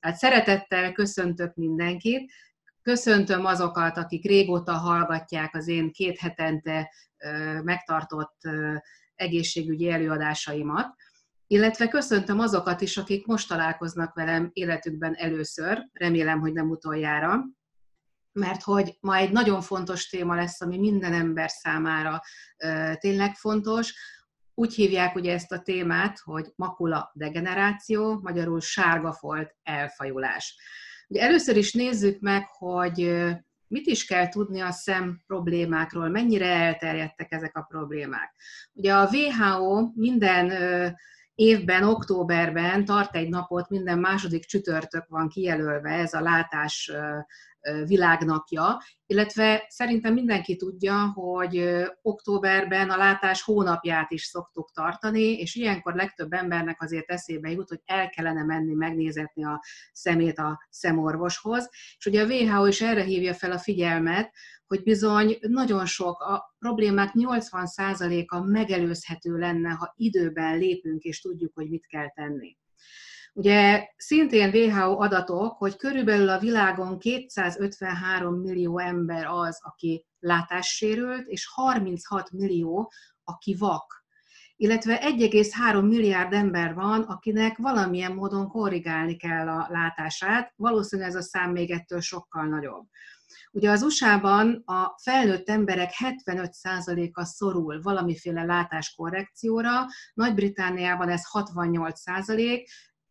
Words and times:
Hát 0.00 0.16
szeretettel 0.16 0.92
köszöntök 0.92 1.54
mindenkit, 1.54 2.32
köszöntöm 2.82 3.44
azokat, 3.44 3.96
akik 3.96 4.24
régóta 4.24 4.72
hallgatják 4.72 5.54
az 5.54 5.68
én 5.68 5.92
két 5.92 6.18
hetente 6.18 6.92
megtartott 7.62 8.40
egészségügyi 9.14 9.90
előadásaimat, 9.90 10.94
illetve 11.46 11.88
köszöntöm 11.88 12.38
azokat 12.38 12.80
is, 12.80 12.96
akik 12.96 13.26
most 13.26 13.48
találkoznak 13.48 14.14
velem 14.14 14.50
életükben 14.52 15.14
először, 15.14 15.88
remélem, 15.92 16.40
hogy 16.40 16.52
nem 16.52 16.70
utoljára, 16.70 17.44
mert 18.32 18.62
hogy 18.62 18.96
ma 19.00 19.16
egy 19.16 19.32
nagyon 19.32 19.60
fontos 19.60 20.08
téma 20.08 20.34
lesz, 20.34 20.60
ami 20.60 20.78
minden 20.78 21.12
ember 21.12 21.50
számára 21.50 22.20
tényleg 22.98 23.34
fontos. 23.34 23.94
Úgy 24.58 24.74
hívják 24.74 25.14
ugye 25.14 25.32
ezt 25.32 25.52
a 25.52 25.60
témát, 25.60 26.18
hogy 26.18 26.52
makula 26.56 27.10
degeneráció, 27.14 28.20
magyarul 28.22 28.60
sárga 28.60 29.12
folt 29.12 29.54
elfajulás. 29.62 30.56
Ugye 31.08 31.22
először 31.22 31.56
is 31.56 31.72
nézzük 31.72 32.20
meg, 32.20 32.46
hogy 32.48 33.24
mit 33.66 33.86
is 33.86 34.04
kell 34.04 34.28
tudni 34.28 34.60
a 34.60 34.70
szem 34.70 35.22
problémákról, 35.26 36.08
mennyire 36.08 36.46
elterjedtek 36.46 37.32
ezek 37.32 37.56
a 37.56 37.62
problémák. 37.62 38.34
Ugye 38.72 38.94
a 38.94 39.08
WHO 39.12 39.90
minden 39.94 40.52
évben, 41.34 41.82
októberben 41.82 42.84
tart 42.84 43.16
egy 43.16 43.28
napot, 43.28 43.68
minden 43.68 43.98
második 43.98 44.44
csütörtök 44.44 45.04
van 45.08 45.28
kijelölve, 45.28 45.90
ez 45.90 46.12
a 46.12 46.20
látás 46.20 46.92
világnapja, 47.86 48.78
illetve 49.06 49.64
szerintem 49.68 50.12
mindenki 50.12 50.56
tudja, 50.56 51.12
hogy 51.14 51.84
októberben 52.02 52.90
a 52.90 52.96
látás 52.96 53.42
hónapját 53.42 54.10
is 54.10 54.22
szoktuk 54.22 54.70
tartani, 54.72 55.38
és 55.38 55.54
ilyenkor 55.54 55.94
legtöbb 55.94 56.32
embernek 56.32 56.82
azért 56.82 57.10
eszébe 57.10 57.50
jut, 57.50 57.68
hogy 57.68 57.80
el 57.84 58.08
kellene 58.08 58.44
menni 58.44 58.74
megnézetni 58.74 59.44
a 59.44 59.62
szemét 59.92 60.38
a 60.38 60.66
szemorvoshoz, 60.70 61.68
és 61.98 62.06
ugye 62.06 62.22
a 62.22 62.26
WHO 62.26 62.66
is 62.66 62.80
erre 62.80 63.02
hívja 63.02 63.34
fel 63.34 63.52
a 63.52 63.58
figyelmet, 63.58 64.32
hogy 64.66 64.82
bizony 64.82 65.38
nagyon 65.40 65.86
sok, 65.86 66.20
a 66.20 66.54
problémák 66.58 67.12
80%-a 67.14 68.40
megelőzhető 68.40 69.36
lenne, 69.36 69.70
ha 69.70 69.92
időben 69.96 70.58
lépünk 70.58 71.02
és 71.02 71.20
tudjuk, 71.20 71.54
hogy 71.54 71.68
mit 71.68 71.86
kell 71.86 72.10
tenni. 72.10 72.56
Ugye 73.38 73.88
szintén 73.96 74.54
WHO 74.54 75.02
adatok, 75.02 75.56
hogy 75.56 75.76
körülbelül 75.76 76.28
a 76.28 76.38
világon 76.38 76.98
253 76.98 78.34
millió 78.34 78.78
ember 78.78 79.26
az, 79.26 79.58
aki 79.62 80.06
látássérült, 80.18 81.26
és 81.26 81.46
36 81.46 82.30
millió, 82.30 82.92
aki 83.24 83.54
vak. 83.58 84.04
Illetve 84.56 84.98
1,3 84.98 85.88
milliárd 85.88 86.32
ember 86.32 86.74
van, 86.74 87.02
akinek 87.02 87.56
valamilyen 87.56 88.12
módon 88.12 88.48
korrigálni 88.48 89.16
kell 89.16 89.48
a 89.48 89.66
látását. 89.70 90.52
Valószínűleg 90.56 91.10
ez 91.10 91.16
a 91.16 91.22
szám 91.22 91.50
még 91.50 91.70
ettől 91.70 92.00
sokkal 92.00 92.46
nagyobb. 92.46 92.86
Ugye 93.50 93.70
az 93.70 93.82
USA-ban 93.82 94.62
a 94.64 94.94
felnőtt 95.02 95.48
emberek 95.48 95.90
75%-a 95.98 97.24
szorul 97.24 97.80
valamiféle 97.82 98.44
látáskorrekcióra, 98.44 99.86
Nagy-Britániában 100.14 101.08
ez 101.08 101.22
68%, 101.32 102.66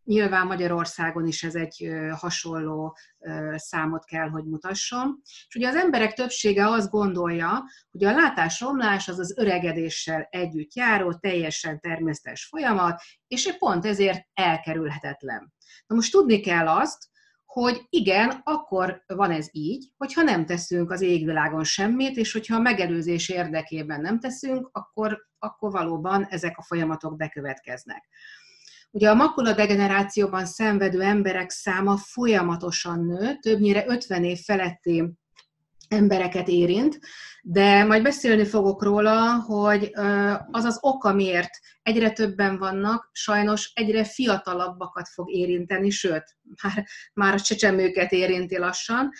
Nyilván 0.08 0.47
Magyarországon 0.47 1.27
is 1.27 1.44
ez 1.44 1.55
egy 1.55 1.89
hasonló 2.11 2.97
számot 3.55 4.05
kell, 4.05 4.30
hogy 4.30 4.44
mutasson. 4.44 5.22
És 5.47 5.55
ugye 5.55 5.67
az 5.67 5.75
emberek 5.75 6.14
többsége 6.14 6.67
azt 6.67 6.89
gondolja, 6.89 7.64
hogy 7.91 8.03
a 8.03 8.11
látásromlás 8.11 9.08
az 9.08 9.19
az 9.19 9.38
öregedéssel 9.38 10.27
együtt 10.30 10.75
járó, 10.75 11.14
teljesen 11.14 11.80
természetes 11.80 12.45
folyamat, 12.45 13.02
és 13.27 13.55
pont 13.58 13.86
ezért 13.86 14.27
elkerülhetetlen. 14.33 15.53
Na 15.88 15.95
most 15.95 16.11
tudni 16.11 16.39
kell 16.39 16.67
azt, 16.67 17.08
hogy 17.45 17.86
igen, 17.89 18.42
akkor 18.44 19.03
van 19.05 19.31
ez 19.31 19.47
így, 19.52 19.92
hogyha 19.97 20.21
nem 20.21 20.45
teszünk 20.45 20.92
az 20.92 21.02
égvilágon 21.02 21.64
semmit, 21.64 22.17
és 22.17 22.31
hogyha 22.31 22.55
a 22.55 22.59
megelőzés 22.61 23.30
érdekében 23.30 24.02
nem 24.02 24.19
teszünk, 24.19 24.70
akkor, 24.71 25.27
akkor 25.39 25.71
valóban 25.71 26.26
ezek 26.26 26.58
a 26.58 26.64
folyamatok 26.64 27.17
bekövetkeznek. 27.17 28.08
Ugye 28.92 29.09
a 29.09 29.14
makula 29.14 29.53
degenerációban 29.53 30.45
szenvedő 30.45 31.02
emberek 31.02 31.49
száma 31.49 31.98
folyamatosan 31.98 33.05
nő, 33.05 33.37
többnyire 33.39 33.86
50 33.87 34.23
év 34.23 34.39
feletti 34.39 35.03
embereket 35.87 36.48
érint, 36.48 36.99
de 37.42 37.83
majd 37.83 38.03
beszélni 38.03 38.45
fogok 38.45 38.83
róla, 38.83 39.33
hogy 39.33 39.92
az 40.52 40.64
az 40.64 40.77
oka, 40.81 41.14
miért 41.14 41.49
egyre 41.81 42.11
többen 42.11 42.58
vannak, 42.58 43.09
sajnos 43.11 43.71
egyre 43.73 44.03
fiatalabbakat 44.03 45.08
fog 45.08 45.31
érinteni, 45.31 45.89
sőt, 45.89 46.37
már, 46.64 46.86
már 47.14 47.33
a 47.33 47.39
csecsemőket 47.39 48.11
érinti 48.11 48.58
lassan, 48.58 49.11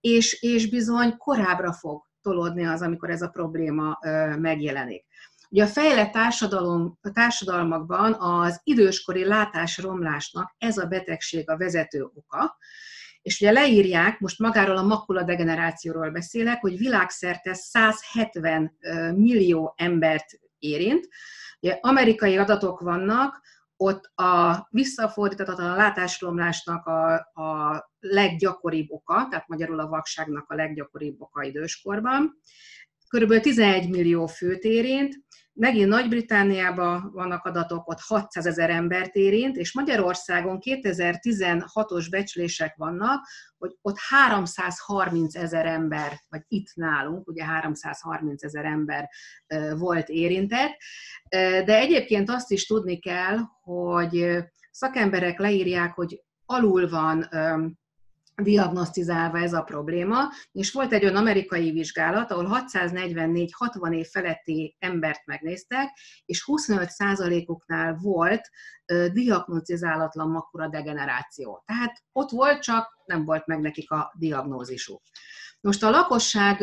és, 0.00 0.42
és 0.42 0.68
bizony 0.68 1.16
korábbra 1.16 1.72
fog 1.72 2.02
tolódni 2.22 2.64
az, 2.66 2.82
amikor 2.82 3.10
ez 3.10 3.22
a 3.22 3.28
probléma 3.28 3.98
megjelenik. 4.38 5.04
Ugye 5.52 5.64
a 5.64 5.66
fejlett 5.66 6.12
társadalom, 6.12 6.98
a 7.02 7.10
társadalmakban 7.10 8.12
az 8.12 8.60
időskori 8.64 9.24
látásromlásnak 9.24 10.54
ez 10.58 10.78
a 10.78 10.86
betegség 10.86 11.50
a 11.50 11.56
vezető 11.56 12.10
oka, 12.14 12.56
és 13.22 13.40
ugye 13.40 13.50
leírják, 13.50 14.18
most 14.18 14.38
magáról 14.38 14.76
a 14.76 14.82
makula 14.82 15.22
degenerációról 15.22 16.10
beszélek, 16.10 16.60
hogy 16.60 16.78
világszerte 16.78 17.54
170 17.54 18.76
millió 19.16 19.74
embert 19.76 20.40
érint. 20.58 21.08
Ugye 21.60 21.78
amerikai 21.80 22.36
adatok 22.36 22.80
vannak, 22.80 23.40
ott 23.76 24.10
a 24.14 24.66
visszafordítatlan 24.70 25.76
látásromlásnak 25.76 26.86
a, 26.86 27.12
a 27.42 27.90
leggyakoribb 28.00 28.90
oka, 28.90 29.26
tehát 29.30 29.48
magyarul 29.48 29.80
a 29.80 29.88
vakságnak 29.88 30.50
a 30.50 30.54
leggyakoribb 30.54 31.20
oka 31.20 31.42
időskorban. 31.42 32.40
Körülbelül 33.08 33.42
11 33.42 33.88
millió 33.88 34.26
főt 34.26 34.62
érint, 34.62 35.14
Megint 35.52 35.88
Nagy-Britániában 35.88 37.10
vannak 37.12 37.44
adatok, 37.44 37.88
ott 37.88 38.00
600 38.00 38.46
ezer 38.46 38.70
embert 38.70 39.14
érint, 39.14 39.56
és 39.56 39.74
Magyarországon 39.74 40.58
2016-os 40.60 42.06
becslések 42.10 42.76
vannak, 42.76 43.26
hogy 43.58 43.76
ott 43.82 43.96
330 43.98 45.34
ezer 45.34 45.66
ember, 45.66 46.20
vagy 46.28 46.42
itt 46.48 46.74
nálunk, 46.74 47.28
ugye 47.28 47.44
330 47.44 48.44
ezer 48.44 48.64
ember 48.64 49.08
volt 49.78 50.08
érintett, 50.08 50.76
de 51.64 51.76
egyébként 51.76 52.30
azt 52.30 52.50
is 52.50 52.66
tudni 52.66 52.98
kell, 52.98 53.38
hogy 53.62 54.44
szakemberek 54.70 55.38
leírják, 55.38 55.94
hogy 55.94 56.22
alul 56.46 56.88
van 56.88 57.28
diagnosztizálva 58.42 59.38
ez 59.38 59.52
a 59.52 59.62
probléma, 59.62 60.28
és 60.52 60.72
volt 60.72 60.92
egy 60.92 61.02
olyan 61.02 61.16
amerikai 61.16 61.70
vizsgálat, 61.70 62.30
ahol 62.30 62.44
644 62.44 63.52
60 63.56 63.92
év 63.92 64.06
feletti 64.06 64.76
embert 64.78 65.26
megnéztek, 65.26 65.88
és 66.24 66.44
25%-uknál 66.46 67.98
volt 68.02 68.50
diagnosztizálatlan 69.12 70.30
makura 70.30 70.68
degeneráció. 70.68 71.62
Tehát 71.66 72.02
ott 72.12 72.30
volt, 72.30 72.62
csak 72.62 72.98
nem 73.04 73.24
volt 73.24 73.46
meg 73.46 73.60
nekik 73.60 73.90
a 73.90 74.12
diagnózisuk. 74.18 75.02
Most 75.60 75.82
a 75.82 75.90
lakosság 75.90 76.62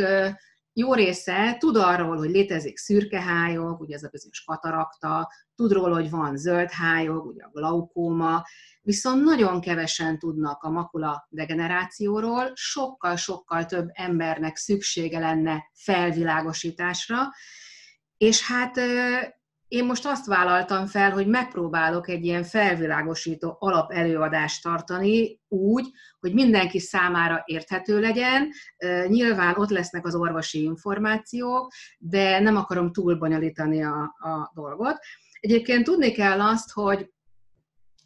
jó 0.77 0.93
része 0.93 1.55
tud 1.59 1.75
arról, 1.75 2.17
hogy 2.17 2.29
létezik 2.29 2.77
szürke 2.77 3.21
hályog, 3.21 3.81
ugye 3.81 3.95
ez 3.95 4.03
a 4.03 4.09
bizonyos 4.11 4.43
katarakta, 4.43 5.31
tud 5.55 5.71
róla, 5.71 5.95
hogy 5.95 6.09
van 6.09 6.37
zöld 6.37 6.71
hályog, 6.71 7.25
ugye 7.25 7.43
a 7.43 7.49
glaukóma, 7.53 8.43
viszont 8.81 9.23
nagyon 9.23 9.61
kevesen 9.61 10.19
tudnak 10.19 10.63
a 10.63 10.69
makula 10.69 11.27
degenerációról, 11.29 12.51
sokkal-sokkal 12.53 13.65
több 13.65 13.87
embernek 13.93 14.55
szüksége 14.55 15.19
lenne 15.19 15.71
felvilágosításra, 15.73 17.17
és 18.17 18.47
hát 18.47 18.79
én 19.67 19.85
most 19.85 20.05
azt 20.05 20.25
vállaltam 20.25 20.85
fel, 20.85 21.11
hogy 21.11 21.27
megpróbálok 21.27 22.09
egy 22.09 22.25
ilyen 22.25 22.43
felvilágosító 22.43 23.55
alapelőadást 23.59 24.63
tartani 24.63 25.39
úgy, 25.47 25.87
hogy 26.19 26.33
mindenki 26.33 26.79
számára 26.79 27.41
érthető 27.45 27.99
legyen. 27.99 28.49
Nyilván 29.07 29.55
ott 29.57 29.69
lesznek 29.69 30.05
az 30.05 30.15
orvosi 30.15 30.63
információk, 30.63 31.71
de 31.97 32.39
nem 32.39 32.55
akarom 32.55 32.91
túlbonyolítani 32.91 33.83
a, 33.83 34.01
a 34.17 34.51
dolgot. 34.53 34.97
Egyébként 35.39 35.83
tudni 35.83 36.11
kell 36.11 36.41
azt, 36.41 36.71
hogy 36.71 37.11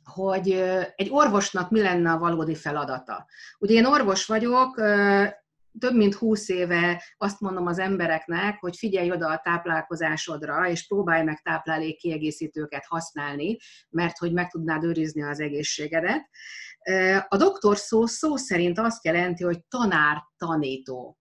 hogy 0.03 0.51
egy 0.95 1.07
orvosnak 1.09 1.69
mi 1.69 1.81
lenne 1.81 2.11
a 2.11 2.17
valódi 2.17 2.55
feladata. 2.55 3.25
Ugye 3.59 3.73
én 3.73 3.85
orvos 3.85 4.25
vagyok, 4.25 4.81
több 5.79 5.95
mint 5.95 6.13
húsz 6.13 6.50
éve 6.50 7.03
azt 7.18 7.39
mondom 7.39 7.68
az 7.68 7.79
embereknek, 7.79 8.59
hogy 8.59 8.77
figyelj 8.77 9.12
oda 9.12 9.27
a 9.27 9.41
táplálkozásodra, 9.44 10.69
és 10.69 10.88
próbálj 10.88 11.23
meg 11.23 11.41
táplálékkiegészítőket 11.41 12.85
használni, 12.85 13.57
mert 13.89 14.18
hogy 14.18 14.33
meg 14.33 14.50
tudnád 14.50 14.83
őrizni 14.83 15.23
az 15.23 15.39
egészségedet. 15.39 16.29
A 17.27 17.38
doktor 17.38 17.77
szó 17.77 18.06
szó 18.06 18.35
szerint 18.35 18.79
azt 18.79 19.06
jelenti, 19.06 19.44
hogy 19.44 19.63
tanár, 19.63 20.23
tanító. 20.38 21.18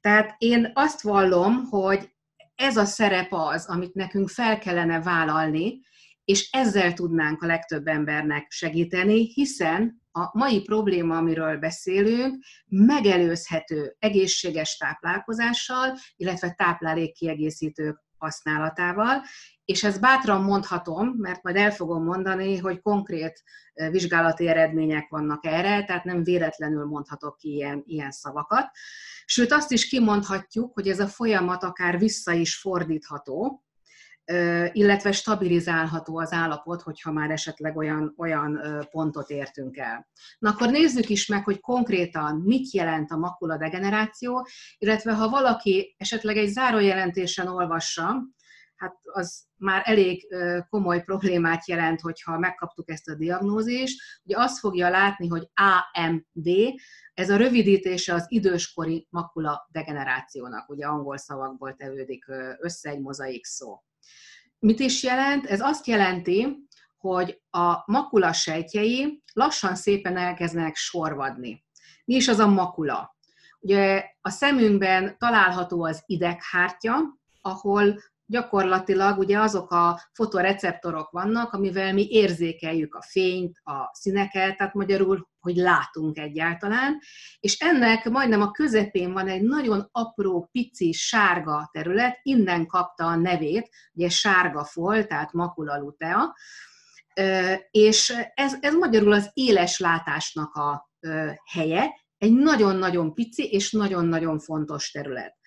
Tehát 0.00 0.34
én 0.38 0.70
azt 0.74 1.00
vallom, 1.00 1.64
hogy 1.64 2.10
ez 2.54 2.76
a 2.76 2.84
szerep 2.84 3.32
az, 3.32 3.66
amit 3.66 3.94
nekünk 3.94 4.28
fel 4.28 4.58
kellene 4.58 5.02
vállalni, 5.02 5.80
és 6.24 6.50
ezzel 6.50 6.92
tudnánk 6.92 7.42
a 7.42 7.46
legtöbb 7.46 7.86
embernek 7.86 8.50
segíteni, 8.50 9.32
hiszen 9.32 9.99
a 10.12 10.38
mai 10.38 10.62
probléma, 10.62 11.16
amiről 11.16 11.58
beszélünk, 11.58 12.44
megelőzhető 12.66 13.96
egészséges 13.98 14.76
táplálkozással, 14.76 15.96
illetve 16.16 16.50
táplálékkiegészítők 16.50 18.02
használatával, 18.18 19.22
és 19.64 19.84
ezt 19.84 20.00
bátran 20.00 20.42
mondhatom, 20.42 21.08
mert 21.18 21.42
majd 21.42 21.56
el 21.56 21.70
fogom 21.70 22.04
mondani, 22.04 22.58
hogy 22.58 22.80
konkrét 22.80 23.42
vizsgálati 23.90 24.48
eredmények 24.48 25.08
vannak 25.08 25.44
erre, 25.44 25.84
tehát 25.84 26.04
nem 26.04 26.22
véletlenül 26.22 26.84
mondhatok 26.84 27.36
ki 27.36 27.54
ilyen, 27.54 27.82
ilyen 27.86 28.10
szavakat. 28.10 28.70
Sőt, 29.24 29.52
azt 29.52 29.72
is 29.72 29.88
kimondhatjuk, 29.88 30.74
hogy 30.74 30.88
ez 30.88 31.00
a 31.00 31.06
folyamat 31.06 31.62
akár 31.62 31.98
vissza 31.98 32.32
is 32.32 32.56
fordítható, 32.56 33.64
illetve 34.72 35.12
stabilizálható 35.12 36.18
az 36.18 36.32
állapot, 36.32 36.82
hogyha 36.82 37.12
már 37.12 37.30
esetleg 37.30 37.76
olyan, 37.76 38.14
olyan 38.16 38.60
pontot 38.90 39.30
értünk 39.30 39.76
el. 39.76 40.08
Na 40.38 40.50
akkor 40.50 40.70
nézzük 40.70 41.08
is 41.08 41.26
meg, 41.26 41.44
hogy 41.44 41.60
konkrétan 41.60 42.36
mit 42.36 42.70
jelent 42.70 43.10
a 43.10 43.16
makula 43.16 43.56
degeneráció, 43.56 44.46
illetve 44.78 45.12
ha 45.14 45.28
valaki 45.28 45.94
esetleg 45.98 46.36
egy 46.36 46.48
zárójelentésen 46.48 47.46
olvassa, 47.46 48.22
hát 48.76 48.96
az 49.02 49.44
már 49.56 49.82
elég 49.84 50.34
komoly 50.68 51.02
problémát 51.02 51.68
jelent, 51.68 52.00
hogyha 52.00 52.38
megkaptuk 52.38 52.90
ezt 52.90 53.08
a 53.08 53.14
diagnózist. 53.14 54.00
Ugye 54.24 54.36
azt 54.38 54.58
fogja 54.58 54.88
látni, 54.88 55.28
hogy 55.28 55.50
AMD, 55.54 56.48
ez 57.14 57.30
a 57.30 57.36
rövidítése 57.36 58.14
az 58.14 58.24
időskori 58.28 59.06
makula 59.10 59.68
degenerációnak, 59.72 60.68
ugye 60.68 60.86
angol 60.86 61.16
szavakból 61.16 61.74
tevődik 61.74 62.24
össze 62.58 62.90
egy 62.90 63.00
mozaik 63.00 63.44
szó. 63.44 63.82
Mit 64.60 64.80
is 64.80 65.02
jelent? 65.02 65.46
Ez 65.46 65.60
azt 65.60 65.86
jelenti, 65.86 66.68
hogy 66.96 67.42
a 67.50 67.82
makula 67.92 68.32
sejtjei 68.32 69.22
lassan 69.32 69.74
szépen 69.74 70.16
elkezdenek 70.16 70.76
sorvadni. 70.76 71.64
Mi 72.04 72.14
is 72.14 72.28
az 72.28 72.38
a 72.38 72.46
makula? 72.46 73.16
Ugye 73.60 74.04
a 74.20 74.30
szemünkben 74.30 75.16
található 75.18 75.84
az 75.84 76.02
ideghártya, 76.06 76.96
ahol 77.40 78.02
gyakorlatilag 78.30 79.18
ugye 79.18 79.38
azok 79.38 79.70
a 79.70 80.00
fotoreceptorok 80.12 81.10
vannak, 81.10 81.52
amivel 81.52 81.92
mi 81.92 82.06
érzékeljük 82.10 82.94
a 82.94 83.02
fényt, 83.02 83.58
a 83.62 83.90
színeket, 83.92 84.56
tehát 84.56 84.74
magyarul, 84.74 85.28
hogy 85.40 85.56
látunk 85.56 86.18
egyáltalán, 86.18 86.98
és 87.40 87.58
ennek 87.58 88.08
majdnem 88.08 88.40
a 88.40 88.50
közepén 88.50 89.12
van 89.12 89.28
egy 89.28 89.42
nagyon 89.42 89.88
apró, 89.92 90.48
pici, 90.52 90.92
sárga 90.92 91.68
terület, 91.72 92.18
innen 92.22 92.66
kapta 92.66 93.06
a 93.06 93.16
nevét, 93.16 93.68
ugye 93.92 94.08
sárga 94.08 94.64
fol, 94.64 95.06
tehát 95.06 95.32
makula 95.32 95.78
lutea, 95.78 96.36
és 97.70 98.14
ez, 98.34 98.54
ez 98.60 98.74
magyarul 98.74 99.12
az 99.12 99.30
éles 99.32 99.78
látásnak 99.78 100.54
a 100.54 100.90
helye, 101.52 101.98
egy 102.18 102.32
nagyon-nagyon 102.32 103.14
pici 103.14 103.44
és 103.44 103.72
nagyon-nagyon 103.72 104.38
fontos 104.38 104.90
terület 104.90 105.39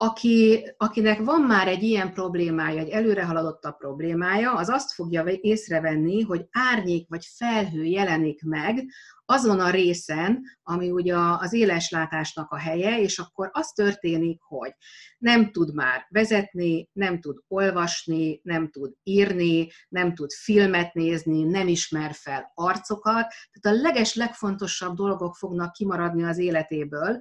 aki, 0.00 0.64
akinek 0.76 1.18
van 1.18 1.40
már 1.40 1.68
egy 1.68 1.82
ilyen 1.82 2.12
problémája, 2.12 2.80
egy 2.80 2.88
előre 2.88 3.24
haladottabb 3.24 3.76
problémája, 3.76 4.54
az 4.54 4.68
azt 4.68 4.92
fogja 4.92 5.24
észrevenni, 5.40 6.22
hogy 6.22 6.46
árnyék 6.50 7.08
vagy 7.08 7.24
felhő 7.36 7.84
jelenik 7.84 8.42
meg 8.42 8.86
azon 9.30 9.60
a 9.60 9.70
részen, 9.70 10.42
ami 10.62 10.90
ugye 10.90 11.16
az 11.16 11.52
éleslátásnak 11.52 12.50
a 12.50 12.58
helye, 12.58 13.00
és 13.00 13.18
akkor 13.18 13.50
az 13.52 13.68
történik, 13.68 14.40
hogy 14.42 14.72
nem 15.18 15.50
tud 15.50 15.74
már 15.74 16.06
vezetni, 16.08 16.88
nem 16.92 17.20
tud 17.20 17.38
olvasni, 17.48 18.40
nem 18.42 18.70
tud 18.70 18.92
írni, 19.02 19.68
nem 19.88 20.14
tud 20.14 20.30
filmet 20.32 20.94
nézni, 20.94 21.42
nem 21.42 21.68
ismer 21.68 22.14
fel 22.14 22.52
arcokat. 22.54 23.26
Tehát 23.52 23.78
a 23.78 23.82
leges, 23.82 24.14
legfontosabb 24.14 24.96
dolgok 24.96 25.34
fognak 25.34 25.72
kimaradni 25.72 26.24
az 26.24 26.38
életéből, 26.38 27.18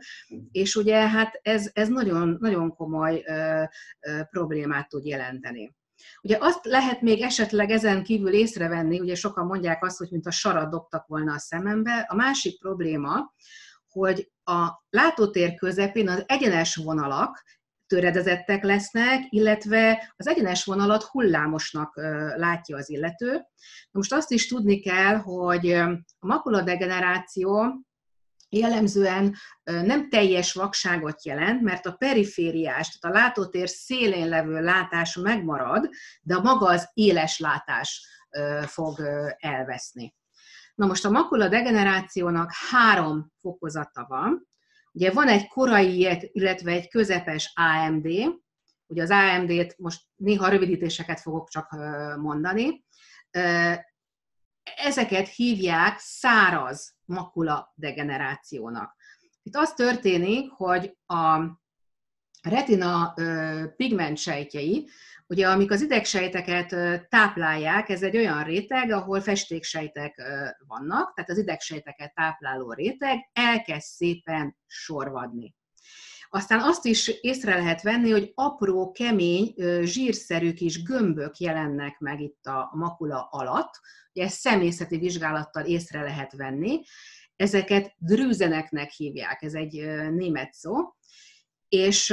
és 0.52 0.76
ugye 0.76 1.10
hát 1.10 1.40
ez, 1.42 1.70
ez 1.74 1.88
nagyon, 1.88 2.38
nagyon 2.40 2.76
komoly 2.76 3.24
ö, 3.28 3.64
ö, 4.00 4.22
problémát 4.30 4.90
tud 4.90 5.06
jelenteni. 5.06 5.76
Ugye 6.22 6.38
azt 6.40 6.66
lehet 6.66 7.02
még 7.02 7.22
esetleg 7.22 7.70
ezen 7.70 8.04
kívül 8.04 8.34
észrevenni, 8.34 9.00
ugye 9.00 9.16
sokan 9.16 9.46
mondják 9.46 9.84
azt, 9.84 9.98
hogy 9.98 10.08
mint 10.12 10.28
a 10.28 10.32
sarat 10.32 10.70
dobtak 10.70 11.08
volna 11.08 11.34
a 11.34 11.40
szemembe. 11.40 12.06
A 12.10 12.16
másik 12.16 12.60
probléma, 12.60 13.34
hogy 13.88 14.32
a 14.44 14.68
látótér 14.90 15.56
közepén 15.56 16.10
az 16.10 16.24
egyenes 16.28 16.76
vonalak 16.76 17.44
töredezettek 17.88 18.64
lesznek, 18.64 19.26
illetve 19.30 20.14
az 20.16 20.28
egyenes 20.28 20.66
vonalat 20.66 21.04
hullámosnak 21.04 21.96
látja 22.36 22.78
az 22.78 22.90
illető. 22.90 23.46
Most 23.92 24.14
azt 24.14 24.32
is 24.32 24.48
tudni 24.48 24.80
kell, 24.80 25.16
hogy 25.16 25.72
a 25.72 26.00
makuladegeneráció 26.20 27.82
jellemzően 28.50 29.36
nem 29.64 30.10
teljes 30.10 30.54
vakságot 30.54 31.26
jelent, 31.26 31.62
mert 31.62 31.86
a 31.86 31.92
perifériás, 31.92 32.98
tehát 32.98 33.16
a 33.16 33.20
látótér 33.20 33.70
szélén 33.70 34.28
levő 34.28 34.62
látás 34.62 35.16
megmarad, 35.16 35.90
de 36.22 36.40
maga 36.40 36.68
az 36.68 36.90
éles 36.94 37.40
látás 37.40 38.08
fog 38.66 39.02
elveszni. 39.38 40.16
Na 40.76 40.86
most 40.86 41.06
a 41.06 41.10
makula 41.10 41.48
degenerációnak 41.48 42.52
három 42.70 43.32
fokozata 43.40 44.06
van. 44.08 44.48
Ugye 44.92 45.12
van 45.12 45.28
egy 45.28 45.48
korai, 45.48 46.30
illetve 46.32 46.72
egy 46.72 46.90
közepes 46.90 47.52
AMD, 47.56 48.08
ugye 48.88 49.02
az 49.02 49.10
AMD-t 49.10 49.78
most 49.78 50.02
néha 50.16 50.50
rövidítéseket 50.50 51.20
fogok 51.20 51.50
csak 51.50 51.70
mondani, 52.18 52.86
ezeket 54.76 55.28
hívják 55.28 56.00
száraz 56.00 56.96
makula 57.06 57.74
degenerációnak. 57.76 58.96
Itt 59.44 59.56
az 59.56 59.74
történik, 59.74 60.52
hogy 60.52 60.98
a 61.06 61.40
retina 62.42 63.14
pigmentsejtjei, 63.76 64.90
ugye 65.28 65.50
amik 65.50 65.72
az 65.72 65.82
idegsejteket 65.82 66.76
táplálják, 67.10 67.90
ez 67.90 68.04
egy 68.04 68.18
olyan 68.18 68.44
réteg, 68.44 68.92
ahol 68.92 69.22
festéksejtek 69.22 70.22
vannak, 70.68 71.14
tehát 71.14 71.30
az 71.30 71.38
idegsejteket 71.38 72.14
tápláló 72.14 72.74
réteg 72.74 73.30
elkezd 73.34 73.88
szépen 73.88 74.58
sorvadni. 74.66 75.56
Aztán 76.30 76.60
azt 76.60 76.86
is 76.86 77.08
észre 77.08 77.56
lehet 77.56 77.82
venni, 77.82 78.12
hogy 78.12 78.32
apró, 78.36 78.92
kemény, 78.92 79.54
zsírszerű 79.82 80.54
kis 80.54 80.84
gömbök 80.84 81.38
jelennek 81.38 82.00
meg 82.00 82.22
itt 82.22 82.46
a 82.46 82.72
makula 82.74 83.28
alatt, 83.32 83.80
ugye 84.14 84.26
ezt 84.26 84.40
személyzeti 84.40 84.98
vizsgálattal 84.98 85.66
észre 85.66 86.02
lehet 86.02 86.34
venni, 86.36 86.82
ezeket 87.36 87.94
drűzeneknek 87.98 88.92
hívják, 88.92 89.42
ez 89.42 89.54
egy 89.54 89.74
német 90.12 90.54
szó, 90.54 90.74
és 91.70 92.10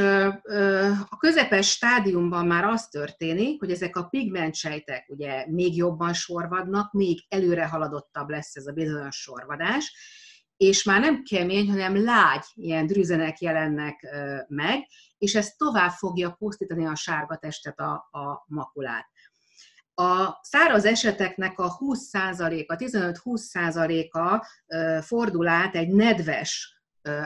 a 1.09 1.17
közepes 1.19 1.71
stádiumban 1.71 2.47
már 2.47 2.65
az 2.65 2.89
történik, 2.89 3.61
hogy 3.61 3.71
ezek 3.71 3.97
a 3.97 4.05
pigmentsejtek 4.05 5.05
ugye 5.09 5.47
még 5.49 5.77
jobban 5.77 6.13
sorvadnak, 6.13 6.93
még 6.93 7.25
előre 7.29 7.67
haladottabb 7.67 8.29
lesz 8.29 8.57
ez 8.57 8.67
a 8.67 8.73
bizonyos 8.73 9.17
sorvadás, 9.17 9.93
és 10.67 10.85
már 10.85 11.01
nem 11.01 11.23
kemény, 11.23 11.71
hanem 11.71 12.05
lágy 12.05 12.45
ilyen 12.55 12.87
drüzenek 12.87 13.41
jelennek 13.41 14.07
meg, 14.49 14.87
és 15.19 15.35
ez 15.35 15.55
tovább 15.57 15.91
fogja 15.91 16.31
pusztítani 16.31 16.87
a 16.87 16.95
sárga 16.95 17.37
testet, 17.37 17.79
a, 17.81 17.93
a 18.11 18.45
makulát. 18.47 19.07
A 19.95 20.39
száraz 20.43 20.85
eseteknek 20.85 21.59
a 21.59 21.77
20%-a, 21.79 22.77
15-20%-a 22.77 24.47
fordul 25.01 25.49
át 25.49 25.75
egy 25.75 25.89
nedves 25.89 26.81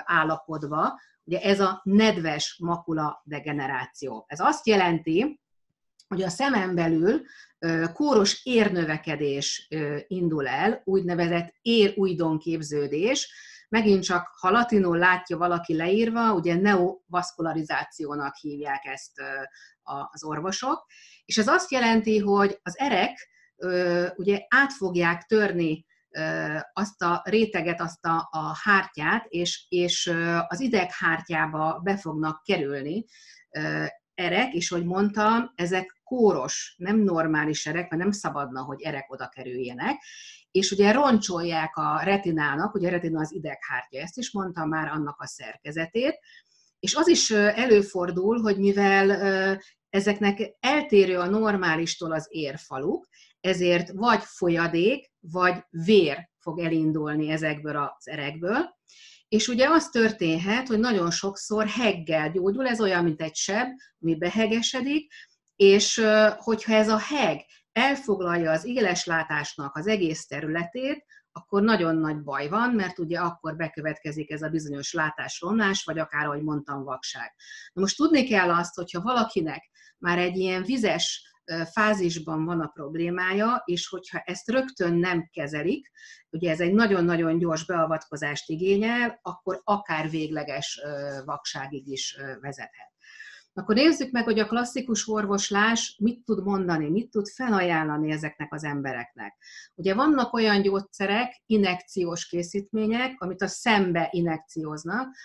állapotba, 0.04 1.00
ugye 1.24 1.40
ez 1.40 1.60
a 1.60 1.80
nedves 1.84 2.56
makula 2.62 3.22
degeneráció. 3.24 4.24
Ez 4.28 4.40
azt 4.40 4.66
jelenti, 4.66 5.40
hogy 6.08 6.22
a 6.22 6.28
szemen 6.28 6.74
belül 6.74 7.22
kóros 7.92 8.44
érnövekedés 8.44 9.68
indul 10.06 10.48
el, 10.48 10.82
úgynevezett 10.84 11.54
érújdonképződés, 11.62 13.32
megint 13.68 14.02
csak, 14.02 14.28
ha 14.40 14.50
latinul 14.50 14.98
látja 14.98 15.36
valaki 15.36 15.76
leírva, 15.76 16.32
ugye 16.32 16.54
neovaszkularizációnak 16.54 18.34
hívják 18.36 18.84
ezt 18.84 19.12
az 20.10 20.24
orvosok, 20.24 20.86
és 21.24 21.38
ez 21.38 21.48
azt 21.48 21.70
jelenti, 21.70 22.18
hogy 22.18 22.58
az 22.62 22.78
erek 22.78 23.28
ugye 24.16 24.46
át 24.48 24.72
fogják 24.72 25.22
törni 25.22 25.86
azt 26.72 27.02
a 27.02 27.22
réteget, 27.24 27.80
azt 27.80 28.04
a, 28.04 28.28
a 28.30 28.56
hártyát, 28.62 29.26
és, 29.28 29.66
és 29.68 30.12
az 30.46 30.60
ideghártyába 30.60 31.80
be 31.84 31.96
fognak 31.96 32.42
kerülni 32.42 33.04
erek, 34.18 34.52
és 34.54 34.68
hogy 34.68 34.84
mondtam, 34.84 35.52
ezek 35.54 36.00
kóros, 36.04 36.74
nem 36.76 36.98
normális 36.98 37.66
erek, 37.66 37.90
mert 37.90 38.02
nem 38.02 38.10
szabadna, 38.10 38.62
hogy 38.62 38.82
erek 38.82 39.12
oda 39.12 39.28
kerüljenek, 39.28 40.02
és 40.50 40.70
ugye 40.70 40.92
roncsolják 40.92 41.76
a 41.76 42.00
retinának, 42.02 42.74
ugye 42.74 42.88
a 42.88 42.90
retina 42.90 43.20
az 43.20 43.32
ideghártya, 43.32 43.98
ezt 43.98 44.18
is 44.18 44.32
mondtam 44.32 44.68
már, 44.68 44.88
annak 44.88 45.20
a 45.20 45.26
szerkezetét, 45.26 46.18
és 46.78 46.94
az 46.94 47.08
is 47.08 47.30
előfordul, 47.30 48.40
hogy 48.40 48.58
mivel 48.58 49.10
ezeknek 49.90 50.56
eltérő 50.60 51.18
a 51.18 51.28
normálistól 51.28 52.12
az 52.12 52.26
érfaluk, 52.30 53.08
ezért 53.40 53.90
vagy 53.90 54.22
folyadék, 54.22 55.12
vagy 55.20 55.64
vér 55.70 56.30
fog 56.38 56.58
elindulni 56.58 57.30
ezekből 57.30 57.76
az 57.76 58.08
erekből. 58.08 58.77
És 59.28 59.48
ugye 59.48 59.68
az 59.68 59.88
történhet, 59.88 60.68
hogy 60.68 60.78
nagyon 60.78 61.10
sokszor 61.10 61.66
heggel 61.66 62.30
gyógyul, 62.30 62.66
ez 62.66 62.80
olyan, 62.80 63.04
mint 63.04 63.22
egy 63.22 63.34
seb, 63.34 63.68
ami 64.00 64.16
behegesedik, 64.16 65.12
és 65.56 66.02
hogyha 66.36 66.72
ez 66.72 66.88
a 66.88 66.98
heg 66.98 67.44
elfoglalja 67.72 68.50
az 68.50 68.64
éleslátásnak 68.64 69.76
az 69.76 69.86
egész 69.86 70.26
területét, 70.26 71.04
akkor 71.32 71.62
nagyon 71.62 71.96
nagy 71.96 72.22
baj 72.22 72.48
van, 72.48 72.70
mert 72.70 72.98
ugye 72.98 73.18
akkor 73.18 73.56
bekövetkezik 73.56 74.30
ez 74.30 74.42
a 74.42 74.48
bizonyos 74.48 74.92
látásromlás, 74.92 75.84
vagy 75.84 75.98
akár, 75.98 76.26
ahogy 76.26 76.42
mondtam, 76.42 76.84
vakság. 76.84 77.34
Na 77.72 77.80
most 77.80 77.96
tudni 77.96 78.24
kell 78.24 78.50
azt, 78.50 78.74
hogyha 78.74 79.02
valakinek 79.02 79.70
már 79.98 80.18
egy 80.18 80.36
ilyen 80.36 80.62
vizes 80.62 81.32
fázisban 81.72 82.44
van 82.44 82.60
a 82.60 82.66
problémája, 82.66 83.62
és 83.64 83.88
hogyha 83.88 84.18
ezt 84.18 84.50
rögtön 84.50 84.94
nem 84.94 85.28
kezelik, 85.32 85.90
ugye 86.30 86.50
ez 86.50 86.60
egy 86.60 86.72
nagyon-nagyon 86.72 87.38
gyors 87.38 87.64
beavatkozást 87.66 88.48
igényel, 88.48 89.18
akkor 89.22 89.60
akár 89.64 90.10
végleges 90.10 90.80
vakságig 91.24 91.86
is 91.86 92.16
vezethet. 92.40 92.92
Akkor 93.52 93.74
nézzük 93.74 94.10
meg, 94.10 94.24
hogy 94.24 94.38
a 94.38 94.46
klasszikus 94.46 95.08
orvoslás 95.08 95.96
mit 95.98 96.24
tud 96.24 96.44
mondani, 96.44 96.90
mit 96.90 97.10
tud 97.10 97.28
felajánlani 97.28 98.10
ezeknek 98.10 98.52
az 98.52 98.64
embereknek. 98.64 99.36
Ugye 99.74 99.94
vannak 99.94 100.32
olyan 100.32 100.62
gyógyszerek, 100.62 101.42
inekciós 101.46 102.26
készítmények, 102.26 103.20
amit 103.20 103.42
a 103.42 103.46
szembe 103.46 104.08
inekcióznak, 104.10 105.16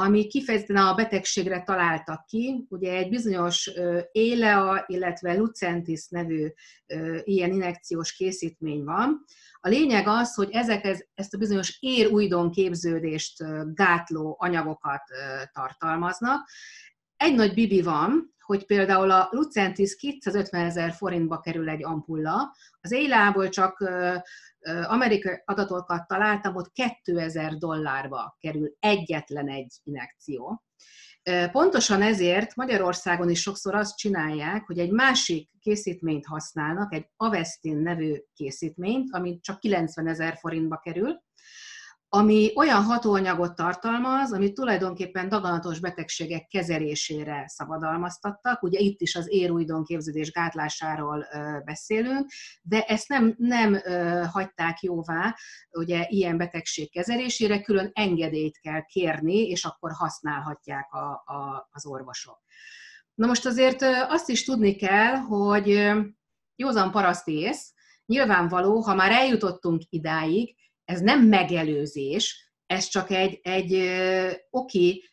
ami 0.00 0.26
kifejezetten 0.26 0.76
a 0.76 0.94
betegségre 0.94 1.62
találtak 1.62 2.24
ki. 2.26 2.66
Ugye 2.68 2.92
egy 2.92 3.08
bizonyos 3.08 3.70
Élea, 4.12 4.84
illetve 4.86 5.34
Lucentis 5.34 6.08
nevű 6.08 6.48
ilyen 7.22 7.52
inekciós 7.52 8.12
készítmény 8.12 8.84
van. 8.84 9.24
A 9.60 9.68
lényeg 9.68 10.06
az, 10.06 10.34
hogy 10.34 10.48
ezek 10.52 11.06
ezt 11.14 11.34
a 11.34 11.38
bizonyos 11.38 11.76
ér-újdon 11.80 12.50
képződést 12.50 13.44
gátló 13.74 14.36
anyagokat 14.38 15.02
tartalmaznak. 15.52 16.48
Egy 17.16 17.34
nagy 17.34 17.54
bibi 17.54 17.82
van, 17.82 18.34
hogy 18.38 18.66
például 18.66 19.10
a 19.10 19.28
Lucentis 19.30 19.96
250 19.96 20.64
ezer 20.64 20.92
forintba 20.92 21.40
kerül 21.40 21.68
egy 21.68 21.84
ampulla, 21.84 22.56
az 22.80 22.92
Élából 22.92 23.48
csak 23.48 23.90
amerikai 24.86 25.42
adatokat 25.44 26.06
találtam, 26.06 26.56
ott 26.56 26.72
2000 26.72 27.56
dollárba 27.56 28.36
kerül 28.38 28.76
egyetlen 28.78 29.48
egy 29.48 29.74
inekció. 29.82 30.62
Pontosan 31.52 32.02
ezért 32.02 32.54
Magyarországon 32.54 33.30
is 33.30 33.40
sokszor 33.40 33.74
azt 33.74 33.96
csinálják, 33.96 34.66
hogy 34.66 34.78
egy 34.78 34.90
másik 34.90 35.50
készítményt 35.60 36.26
használnak, 36.26 36.94
egy 36.94 37.06
Avestin 37.16 37.76
nevű 37.76 38.16
készítményt, 38.34 39.14
ami 39.14 39.40
csak 39.40 39.60
90 39.60 40.06
ezer 40.06 40.36
forintba 40.36 40.76
kerül, 40.76 41.22
ami 42.12 42.52
olyan 42.54 42.82
hatóanyagot 42.82 43.54
tartalmaz, 43.54 44.32
amit 44.32 44.54
tulajdonképpen 44.54 45.28
daganatos 45.28 45.80
betegségek 45.80 46.46
kezelésére 46.46 47.44
szabadalmaztattak. 47.48 48.62
Ugye 48.62 48.78
itt 48.78 49.00
is 49.00 49.16
az 49.16 49.26
érújdon 49.28 49.84
képződés 49.84 50.32
gátlásáról 50.32 51.26
beszélünk, 51.64 52.30
de 52.62 52.82
ezt 52.82 53.08
nem, 53.08 53.34
nem 53.38 53.80
hagyták 54.30 54.80
jóvá, 54.80 55.36
ugye 55.70 56.06
ilyen 56.08 56.36
betegség 56.36 56.90
kezelésére 56.90 57.60
külön 57.60 57.90
engedélyt 57.92 58.58
kell 58.60 58.82
kérni, 58.84 59.48
és 59.48 59.64
akkor 59.64 59.92
használhatják 59.92 60.92
a, 60.92 61.10
a, 61.10 61.68
az 61.70 61.86
orvosok. 61.86 62.38
Na 63.14 63.26
most 63.26 63.46
azért 63.46 63.82
azt 64.08 64.28
is 64.28 64.44
tudni 64.44 64.74
kell, 64.74 65.14
hogy 65.16 65.90
józan 66.56 66.90
parasztész, 66.90 67.72
nyilvánvaló, 68.06 68.80
ha 68.80 68.94
már 68.94 69.10
eljutottunk 69.10 69.82
idáig, 69.88 70.58
ez 70.90 71.00
nem 71.00 71.26
megelőzés, 71.26 72.52
ez 72.66 72.88
csak 72.88 73.10
egy, 73.10 73.40
egy 73.42 73.72
egy, 74.50 75.10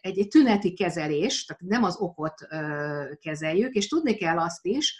egy 0.00 0.26
tüneti 0.30 0.74
kezelés, 0.74 1.44
tehát 1.44 1.62
nem 1.62 1.84
az 1.84 1.96
okot 1.96 2.34
kezeljük, 3.20 3.74
és 3.74 3.88
tudni 3.88 4.14
kell 4.14 4.38
azt 4.38 4.66
is, 4.66 4.98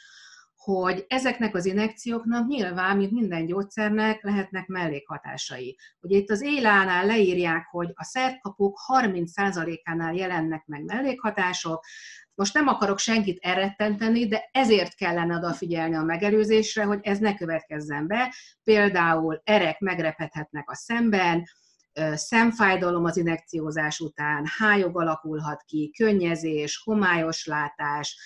hogy 0.65 1.05
ezeknek 1.09 1.55
az 1.55 1.65
inekcióknak 1.65 2.47
nyilván, 2.47 2.97
mint 2.97 3.13
minden 3.13 3.47
gyógyszernek, 3.47 4.23
lehetnek 4.23 4.67
mellékhatásai. 4.67 5.79
Ugye 6.01 6.17
itt 6.17 6.31
az 6.31 6.43
élánál 6.43 7.07
leírják, 7.07 7.67
hogy 7.71 7.91
a 7.95 8.05
szertkapók 8.05 8.79
30%-ánál 8.93 10.15
jelennek 10.15 10.65
meg 10.67 10.85
mellékhatások, 10.85 11.85
most 12.35 12.55
nem 12.55 12.69
akarok 12.69 12.99
senkit 12.99 13.39
elrettenteni, 13.45 14.29
de 14.29 14.49
ezért 14.53 14.95
kellene 14.95 15.37
odafigyelni 15.37 15.95
a 15.95 16.03
megelőzésre, 16.03 16.85
hogy 16.85 17.01
ez 17.03 17.19
ne 17.19 17.35
következzen 17.35 18.07
be. 18.07 18.35
Például 18.63 19.41
erek 19.45 19.81
megrepedhetnek 19.81 20.71
a 20.71 20.75
szemben, 20.75 21.45
szemfájdalom 22.15 23.05
az 23.05 23.17
inekciózás 23.17 24.01
után, 24.01 24.45
hájog 24.59 25.01
alakulhat 25.01 25.63
ki, 25.63 25.91
könnyezés, 25.97 26.83
homályos 26.85 27.47
látás, 27.47 28.19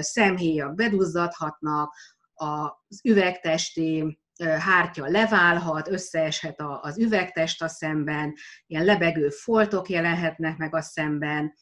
szemhéjak 0.00 0.74
beduzzadhatnak, 0.74 1.94
az 2.34 3.00
üvegtesti 3.04 4.18
hártya 4.58 5.06
leválhat, 5.06 5.88
összeeshet 5.88 6.62
az 6.80 6.98
üvegtest 6.98 7.62
a 7.62 7.68
szemben, 7.68 8.34
ilyen 8.66 8.84
lebegő 8.84 9.28
foltok 9.28 9.88
jelenhetnek 9.88 10.56
meg 10.56 10.74
a 10.74 10.80
szemben, 10.80 11.54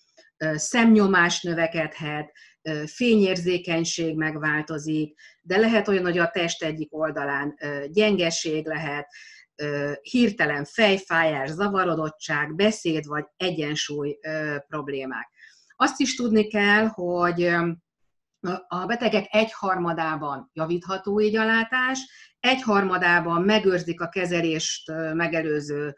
szemnyomás 0.55 1.43
növekedhet, 1.43 2.33
fényérzékenység 2.85 4.17
megváltozik, 4.17 5.15
de 5.41 5.57
lehet 5.57 5.89
olyan, 5.89 6.05
hogy 6.05 6.19
a 6.19 6.31
test 6.31 6.63
egyik 6.63 6.95
oldalán 6.95 7.59
gyengeség 7.91 8.67
lehet, 8.67 9.07
hirtelen 10.03 10.65
fejfájás, 10.65 11.51
zavarodottság, 11.51 12.55
beszéd 12.55 13.07
vagy 13.07 13.25
egyensúly 13.37 14.19
problémák. 14.69 15.31
Azt 15.77 16.01
is 16.01 16.15
tudni 16.15 16.47
kell, 16.47 16.87
hogy 16.87 17.55
a 18.69 18.87
betegek 18.87 19.27
egyharmadában 19.31 20.51
javítható 20.53 21.21
így 21.21 21.37
a 21.37 21.45
látás, 21.45 22.01
egyharmadában 22.41 23.43
megőrzik 23.43 24.01
a 24.01 24.09
kezelést 24.09 24.93
megelőző 25.15 25.97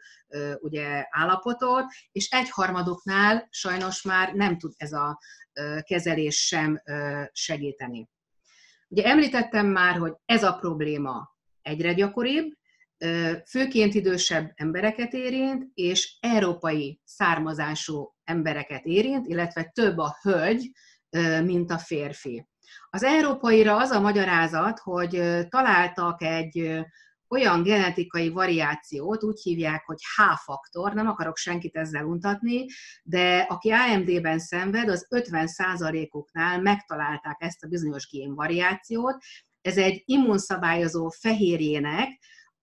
ugye, 0.59 1.05
állapotot, 1.09 1.85
és 2.11 2.29
egyharmaduknál 2.29 3.47
sajnos 3.49 4.01
már 4.01 4.33
nem 4.33 4.57
tud 4.57 4.73
ez 4.77 4.91
a 4.93 5.19
kezelés 5.81 6.45
sem 6.45 6.81
segíteni. 7.31 8.09
Ugye 8.87 9.03
említettem 9.03 9.67
már, 9.67 9.97
hogy 9.97 10.13
ez 10.25 10.43
a 10.43 10.53
probléma 10.53 11.35
egyre 11.61 11.93
gyakoribb, 11.93 12.53
főként 13.49 13.93
idősebb 13.93 14.51
embereket 14.55 15.13
érint, 15.13 15.65
és 15.73 16.17
európai 16.19 17.01
származású 17.03 18.13
embereket 18.23 18.85
érint, 18.85 19.27
illetve 19.27 19.63
több 19.63 19.97
a 19.97 20.17
hölgy, 20.21 20.71
mint 21.43 21.71
a 21.71 21.77
férfi. 21.77 22.47
Az 22.89 23.03
európaira 23.03 23.77
az 23.77 23.89
a 23.89 23.99
magyarázat, 23.99 24.79
hogy 24.79 25.21
találtak 25.49 26.21
egy 26.21 26.85
olyan 27.29 27.63
genetikai 27.63 28.29
variációt, 28.29 29.23
úgy 29.23 29.41
hívják, 29.41 29.85
hogy 29.85 29.97
H-faktor, 30.15 30.93
nem 30.93 31.07
akarok 31.07 31.37
senkit 31.37 31.75
ezzel 31.75 32.05
untatni, 32.05 32.65
de 33.03 33.37
aki 33.37 33.71
AMD-ben 33.71 34.39
szenved, 34.39 34.89
az 34.89 35.07
50%-uknál 35.09 36.61
megtalálták 36.61 37.35
ezt 37.39 37.63
a 37.63 37.67
bizonyos 37.67 38.09
génvariációt. 38.09 39.17
Ez 39.61 39.77
egy 39.77 40.03
immunszabályozó 40.05 41.09
fehérjének 41.09 42.07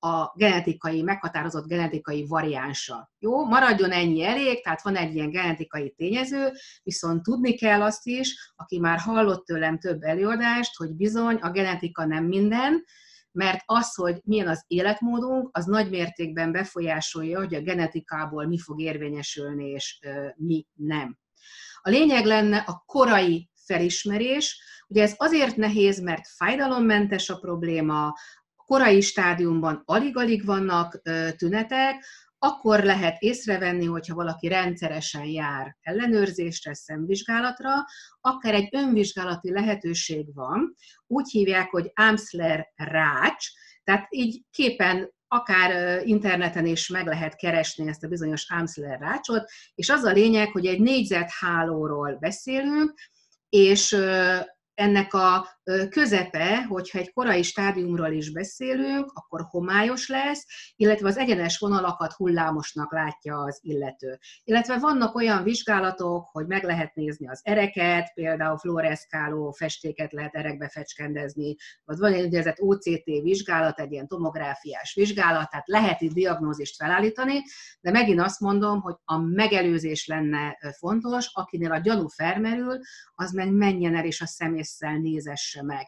a 0.04 0.32
genetikai, 0.36 1.02
meghatározott 1.02 1.66
genetikai 1.66 2.26
variánsa. 2.26 3.10
Jó, 3.18 3.44
maradjon 3.44 3.90
ennyi 3.90 4.24
elég, 4.24 4.62
tehát 4.62 4.82
van 4.82 4.96
egy 4.96 5.14
ilyen 5.14 5.30
genetikai 5.30 5.90
tényező, 5.90 6.52
viszont 6.82 7.22
tudni 7.22 7.54
kell 7.54 7.82
azt 7.82 8.06
is, 8.06 8.52
aki 8.56 8.78
már 8.78 8.98
hallott 8.98 9.44
tőlem 9.44 9.78
több 9.78 10.02
előadást, 10.02 10.76
hogy 10.76 10.94
bizony 10.94 11.34
a 11.34 11.50
genetika 11.50 12.04
nem 12.04 12.24
minden, 12.24 12.84
mert 13.32 13.62
az, 13.64 13.94
hogy 13.94 14.20
milyen 14.24 14.48
az 14.48 14.64
életmódunk, 14.66 15.48
az 15.52 15.64
nagy 15.64 15.90
mértékben 15.90 16.52
befolyásolja, 16.52 17.38
hogy 17.38 17.54
a 17.54 17.60
genetikából 17.60 18.46
mi 18.46 18.58
fog 18.58 18.80
érvényesülni, 18.80 19.68
és 19.68 19.98
mi 20.36 20.66
nem. 20.74 21.18
A 21.82 21.90
lényeg 21.90 22.24
lenne 22.24 22.56
a 22.56 22.82
korai 22.86 23.50
felismerés, 23.54 24.70
Ugye 24.92 25.02
ez 25.02 25.14
azért 25.16 25.56
nehéz, 25.56 26.00
mert 26.00 26.28
fájdalommentes 26.28 27.30
a 27.30 27.38
probléma, 27.38 28.14
korai 28.66 29.00
stádiumban 29.00 29.82
alig-alig 29.84 30.44
vannak 30.44 31.02
tünetek, 31.36 32.04
akkor 32.38 32.82
lehet 32.82 33.22
észrevenni, 33.22 33.84
hogyha 33.84 34.14
valaki 34.14 34.48
rendszeresen 34.48 35.24
jár 35.24 35.76
ellenőrzésre, 35.80 36.74
szemvizsgálatra, 36.74 37.70
akár 38.20 38.54
egy 38.54 38.68
önvizsgálati 38.72 39.52
lehetőség 39.52 40.34
van, 40.34 40.74
úgy 41.06 41.30
hívják, 41.30 41.70
hogy 41.70 41.90
Amsler 41.94 42.72
rács, 42.74 43.46
tehát 43.84 44.06
így 44.10 44.42
képen 44.50 45.10
akár 45.28 46.02
interneten 46.06 46.66
is 46.66 46.88
meg 46.88 47.06
lehet 47.06 47.36
keresni 47.36 47.88
ezt 47.88 48.04
a 48.04 48.08
bizonyos 48.08 48.50
Amsler 48.50 48.98
rácsot, 48.98 49.50
és 49.74 49.88
az 49.88 50.04
a 50.04 50.12
lényeg, 50.12 50.50
hogy 50.50 50.66
egy 50.66 50.80
négyzethálóról 50.80 52.16
beszélünk, 52.20 52.94
és 53.48 53.96
ennek 54.82 55.14
a 55.14 55.48
közepe, 55.90 56.64
hogyha 56.64 56.98
egy 56.98 57.12
korai 57.12 57.42
stádiumról 57.42 58.12
is 58.12 58.32
beszélünk, 58.32 59.10
akkor 59.14 59.46
homályos 59.50 60.08
lesz, 60.08 60.46
illetve 60.76 61.08
az 61.08 61.16
egyenes 61.16 61.58
vonalakat 61.58 62.12
hullámosnak 62.12 62.92
látja 62.92 63.38
az 63.38 63.58
illető. 63.62 64.18
Illetve 64.44 64.78
vannak 64.78 65.14
olyan 65.14 65.42
vizsgálatok, 65.42 66.28
hogy 66.32 66.46
meg 66.46 66.64
lehet 66.64 66.94
nézni 66.94 67.28
az 67.28 67.40
ereket, 67.42 68.12
például 68.14 68.58
fluoreszkáló 68.58 69.50
festéket 69.50 70.12
lehet 70.12 70.34
erekbe 70.34 70.68
fecskendezni, 70.68 71.54
vagy 71.84 71.98
van 71.98 72.12
egy 72.12 72.24
úgynevezett 72.24 72.60
OCT 72.60 73.04
vizsgálat, 73.04 73.80
egy 73.80 73.92
ilyen 73.92 74.08
tomográfiás 74.08 74.94
vizsgálat, 74.94 75.50
tehát 75.50 75.68
lehet 75.68 76.00
itt 76.00 76.12
diagnózist 76.12 76.76
felállítani, 76.76 77.42
de 77.80 77.90
megint 77.90 78.20
azt 78.20 78.40
mondom, 78.40 78.80
hogy 78.80 78.94
a 79.04 79.18
megelőzés 79.18 80.06
lenne 80.06 80.58
fontos, 80.78 81.30
akinél 81.32 81.72
a 81.72 81.78
gyanú 81.78 82.08
felmerül, 82.08 82.78
az 83.14 83.32
meg 83.32 83.50
menjen 83.52 83.96
el 83.96 84.04
és 84.04 84.20
a 84.20 84.26
szemésszel 84.72 84.98
nézesse 84.98 85.62
meg. 85.62 85.86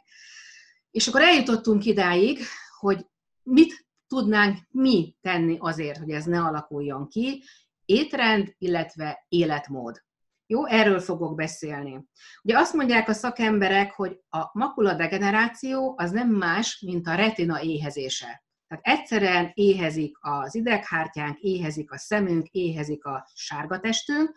És 0.90 1.06
akkor 1.06 1.20
eljutottunk 1.20 1.84
idáig, 1.84 2.38
hogy 2.78 3.06
mit 3.42 3.86
tudnánk 4.06 4.58
mi 4.70 5.16
tenni 5.20 5.56
azért, 5.60 5.98
hogy 5.98 6.10
ez 6.10 6.24
ne 6.24 6.40
alakuljon 6.40 7.08
ki, 7.08 7.44
étrend, 7.84 8.54
illetve 8.58 9.24
életmód. 9.28 10.02
Jó, 10.46 10.66
erről 10.66 11.00
fogok 11.00 11.34
beszélni. 11.34 12.04
Ugye 12.42 12.58
azt 12.58 12.72
mondják 12.72 13.08
a 13.08 13.12
szakemberek, 13.12 13.92
hogy 13.92 14.20
a 14.28 14.50
makula 14.52 14.94
degeneráció 14.94 15.94
az 15.96 16.10
nem 16.10 16.28
más, 16.28 16.80
mint 16.80 17.06
a 17.06 17.14
retina 17.14 17.62
éhezése. 17.62 18.44
Tehát 18.68 18.84
egyszerűen 19.00 19.50
éhezik 19.54 20.16
az 20.20 20.54
ideghártyánk, 20.54 21.38
éhezik 21.38 21.92
a 21.92 21.98
szemünk, 21.98 22.48
éhezik 22.48 23.04
a 23.04 23.28
sárgatestünk. 23.34 24.32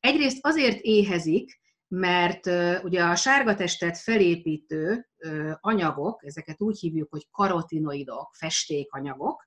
Egyrészt 0.00 0.38
azért 0.40 0.80
éhezik, 0.80 1.60
mert 1.88 2.46
ugye 2.82 3.02
a 3.04 3.14
sárgatestet 3.14 3.98
felépítő 3.98 5.08
anyagok, 5.60 6.24
ezeket 6.24 6.60
úgy 6.60 6.78
hívjuk, 6.78 7.10
hogy 7.10 7.26
karotinoidok, 7.30 8.34
festékanyagok, 8.38 9.46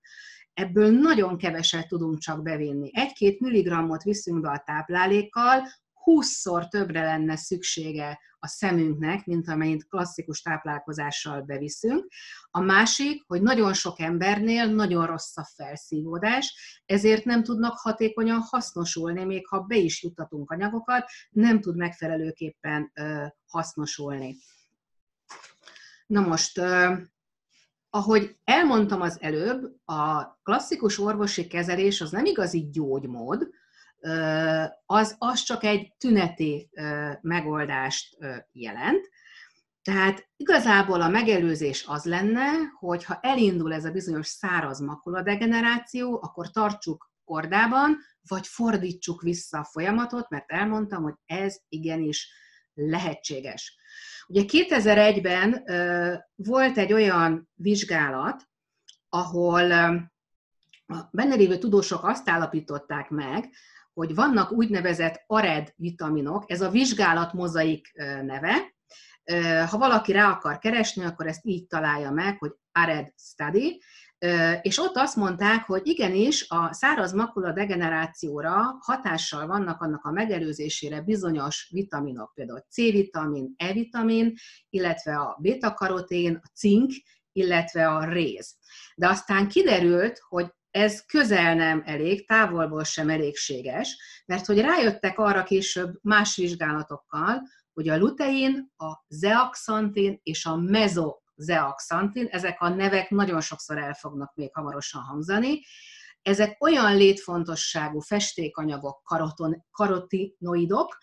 ebből 0.53 0.91
nagyon 0.91 1.37
keveset 1.37 1.87
tudunk 1.87 2.19
csak 2.19 2.41
bevinni. 2.41 2.89
Egy-két 2.93 3.39
milligrammot 3.39 4.03
viszünk 4.03 4.41
be 4.41 4.49
a 4.49 4.63
táplálékkal, 4.65 5.61
20-szor 6.05 6.67
többre 6.67 7.03
lenne 7.03 7.35
szüksége 7.35 8.19
a 8.39 8.47
szemünknek, 8.47 9.25
mint 9.25 9.47
amennyit 9.47 9.87
klasszikus 9.87 10.41
táplálkozással 10.41 11.41
beviszünk. 11.41 12.07
A 12.51 12.59
másik, 12.59 13.23
hogy 13.27 13.41
nagyon 13.41 13.73
sok 13.73 13.99
embernél 13.99 14.65
nagyon 14.65 15.05
rossz 15.05 15.37
a 15.37 15.49
felszívódás, 15.55 16.81
ezért 16.85 17.25
nem 17.25 17.43
tudnak 17.43 17.77
hatékonyan 17.77 18.39
hasznosulni, 18.39 19.23
még 19.23 19.47
ha 19.47 19.59
be 19.59 19.75
is 19.75 20.03
juttatunk 20.03 20.51
anyagokat, 20.51 21.05
nem 21.29 21.61
tud 21.61 21.77
megfelelőképpen 21.77 22.91
hasznosulni. 23.45 24.35
Na 26.07 26.21
most, 26.21 26.61
ahogy 27.89 28.37
elmondtam 28.43 29.01
az 29.01 29.17
előbb, 29.21 29.75
a 29.85 30.23
klasszikus 30.43 30.99
orvosi 30.99 31.47
kezelés 31.47 32.01
az 32.01 32.11
nem 32.11 32.25
igazi 32.25 32.69
gyógymód, 32.69 33.49
az, 34.85 35.15
az 35.17 35.43
csak 35.43 35.63
egy 35.63 35.93
tüneti 35.97 36.69
megoldást 37.21 38.17
jelent. 38.51 39.09
Tehát 39.81 40.29
igazából 40.35 41.01
a 41.01 41.09
megelőzés 41.09 41.85
az 41.87 42.05
lenne, 42.05 42.49
hogy 42.79 43.03
ha 43.03 43.19
elindul 43.21 43.73
ez 43.73 43.85
a 43.85 43.91
bizonyos 43.91 44.27
száraz 44.27 44.79
makuladegeneráció, 44.79 46.19
akkor 46.21 46.51
tartsuk 46.51 47.11
kordában, 47.23 47.97
vagy 48.27 48.47
fordítsuk 48.47 49.21
vissza 49.21 49.59
a 49.59 49.63
folyamatot, 49.63 50.29
mert 50.29 50.51
elmondtam, 50.51 51.03
hogy 51.03 51.13
ez 51.25 51.59
igenis 51.67 52.33
lehetséges. 52.73 53.77
Ugye 54.27 54.43
2001-ben 54.47 55.63
volt 56.35 56.77
egy 56.77 56.93
olyan 56.93 57.49
vizsgálat, 57.53 58.49
ahol 59.09 59.71
a 60.85 61.09
benne 61.11 61.35
lévő 61.35 61.57
tudósok 61.57 62.03
azt 62.03 62.29
állapították 62.29 63.09
meg, 63.09 63.53
hogy 63.93 64.15
vannak 64.15 64.51
úgynevezett 64.51 65.23
ARED 65.27 65.73
vitaminok, 65.75 66.51
ez 66.51 66.61
a 66.61 66.69
vizsgálat 66.69 67.33
mozaik 67.33 67.91
neve. 68.23 68.75
Ha 69.69 69.77
valaki 69.77 70.11
rá 70.11 70.29
akar 70.29 70.57
keresni, 70.57 71.03
akkor 71.03 71.27
ezt 71.27 71.45
így 71.45 71.67
találja 71.67 72.11
meg, 72.11 72.37
hogy 72.37 72.51
ARED 72.71 73.13
study, 73.17 73.81
és 74.61 74.77
ott 74.77 74.95
azt 74.95 75.15
mondták, 75.15 75.65
hogy 75.65 75.87
igenis 75.87 76.45
a 76.49 76.73
száraz 76.73 77.13
makula 77.13 77.51
degenerációra 77.51 78.77
hatással 78.79 79.47
vannak 79.47 79.81
annak 79.81 80.05
a 80.05 80.11
megelőzésére 80.11 81.01
bizonyos 81.01 81.69
vitaminok, 81.71 82.31
például 82.33 82.65
C-vitamin, 82.69 83.53
E-vitamin, 83.57 84.33
illetve 84.69 85.15
a 85.15 85.37
beta-karotén, 85.41 86.39
a 86.43 86.47
cink, 86.53 86.91
illetve 87.31 87.87
a 87.87 88.05
réz. 88.05 88.55
De 88.95 89.07
aztán 89.07 89.47
kiderült, 89.47 90.19
hogy 90.27 90.51
ez 90.71 91.05
közel 91.05 91.55
nem 91.55 91.83
elég, 91.85 92.27
távolból 92.27 92.83
sem 92.83 93.09
elégséges, 93.09 93.97
mert 94.25 94.45
hogy 94.45 94.59
rájöttek 94.59 95.19
arra 95.19 95.43
később 95.43 95.99
más 96.01 96.35
vizsgálatokkal, 96.35 97.41
hogy 97.73 97.89
a 97.89 97.97
lutein, 97.97 98.71
a 98.77 99.05
zeaxantin 99.07 100.19
és 100.23 100.45
a 100.45 100.55
mezozeaxantin, 100.55 102.27
ezek 102.31 102.61
a 102.61 102.69
nevek 102.69 103.09
nagyon 103.09 103.41
sokszor 103.41 103.77
el 103.77 103.93
fognak 103.93 104.35
még 104.35 104.49
hamarosan 104.53 105.01
hangzani, 105.01 105.61
ezek 106.21 106.63
olyan 106.63 106.95
létfontosságú 106.95 107.99
festékanyagok, 107.99 109.03
karoton, 109.03 109.65
karotinoidok, 109.71 110.97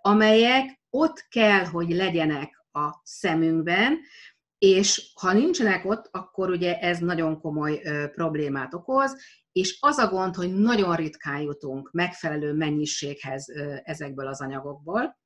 amelyek 0.00 0.80
ott 0.90 1.26
kell, 1.28 1.64
hogy 1.64 1.90
legyenek 1.90 2.64
a 2.72 3.00
szemünkben, 3.02 4.00
és 4.62 5.10
ha 5.14 5.32
nincsenek 5.32 5.84
ott, 5.84 6.08
akkor 6.10 6.50
ugye 6.50 6.78
ez 6.78 6.98
nagyon 6.98 7.40
komoly 7.40 7.80
ö, 7.84 8.06
problémát 8.14 8.74
okoz, 8.74 9.16
és 9.52 9.76
az 9.80 9.98
a 9.98 10.08
gond, 10.08 10.34
hogy 10.34 10.54
nagyon 10.54 10.96
ritkán 10.96 11.40
jutunk 11.40 11.90
megfelelő 11.92 12.52
mennyiséghez 12.52 13.48
ö, 13.48 13.74
ezekből 13.82 14.26
az 14.26 14.40
anyagokból. 14.40 15.20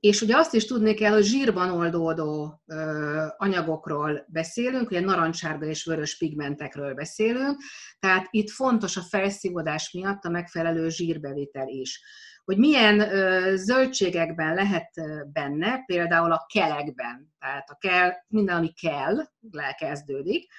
És 0.00 0.20
ugye 0.20 0.36
azt 0.36 0.54
is 0.54 0.66
tudni 0.66 0.94
kell, 0.94 1.12
hogy 1.12 1.24
zsírban 1.24 1.70
oldódó 1.70 2.62
ö, 2.66 3.26
anyagokról 3.36 4.24
beszélünk, 4.28 4.90
ugye 4.90 5.00
narancssárga 5.00 5.66
és 5.66 5.84
vörös 5.84 6.16
pigmentekről 6.16 6.94
beszélünk, 6.94 7.56
tehát 7.98 8.26
itt 8.30 8.50
fontos 8.50 8.96
a 8.96 9.02
felszívódás 9.02 9.92
miatt 9.92 10.24
a 10.24 10.30
megfelelő 10.30 10.88
zsírbevitel 10.88 11.68
is 11.68 12.02
hogy 12.44 12.58
milyen 12.58 13.00
ö, 13.00 13.52
zöldségekben 13.56 14.54
lehet 14.54 14.90
benne, 15.32 15.84
például 15.84 16.32
a 16.32 16.46
kelekben, 16.52 17.34
tehát 17.38 17.70
a 17.70 17.76
kell, 17.76 18.12
minden, 18.26 18.56
ami 18.56 18.72
kell, 18.72 19.16
lekezdődik. 19.50 20.52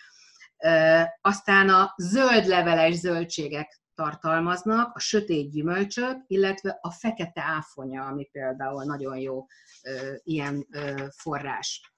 Ö, 0.64 1.02
aztán 1.22 1.70
a 1.70 1.94
zöld 1.98 2.46
leveles 2.46 2.96
zöldségek 2.96 3.80
tartalmaznak, 3.96 4.96
a 4.96 5.00
sötét 5.00 5.52
gyümölcsök, 5.52 6.18
illetve 6.28 6.78
a 6.82 6.92
fekete 6.92 7.42
áfonya, 7.42 8.06
ami 8.06 8.26
például 8.26 8.84
nagyon 8.84 9.18
jó 9.18 9.46
ö, 9.84 10.14
ilyen 10.24 10.68
ö, 10.72 11.06
forrás. 11.18 11.94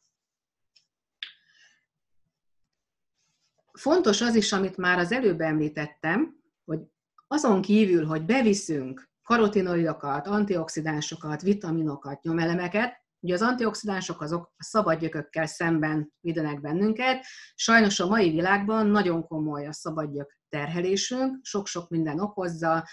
Fontos 3.74 4.22
az 4.22 4.36
is, 4.36 4.54
amit 4.54 4.78
már 4.78 5.00
az 5.00 5.12
előbb 5.12 5.42
említettem, 5.42 6.36
hogy 6.66 6.80
azon 7.28 7.62
kívül, 7.62 8.06
hogy 8.06 8.26
beviszünk 8.26 9.10
karotinoidokat, 9.28 10.28
antioxidánsokat, 10.28 11.42
vitaminokat, 11.42 12.22
nyomelemeket. 12.22 13.06
Ugye 13.20 13.34
az 13.34 13.42
antioxidánsok 13.42 14.22
azok 14.22 14.54
a 14.58 14.64
szabad 14.64 15.00
gyökökkel 15.00 15.46
szemben 15.46 16.14
védenek 16.20 16.62
bennünket. 16.62 17.26
Sajnos 17.56 18.00
a 18.00 18.08
mai 18.08 18.30
világban 18.30 18.88
nagyon 18.88 19.28
komoly 19.28 19.68
a 19.68 19.74
szabad 19.74 20.12
gyök 20.12 20.38
terhelésünk, 20.50 21.40
sok-sok 21.42 21.90
minden 21.90 22.20
okozza, 22.20 22.88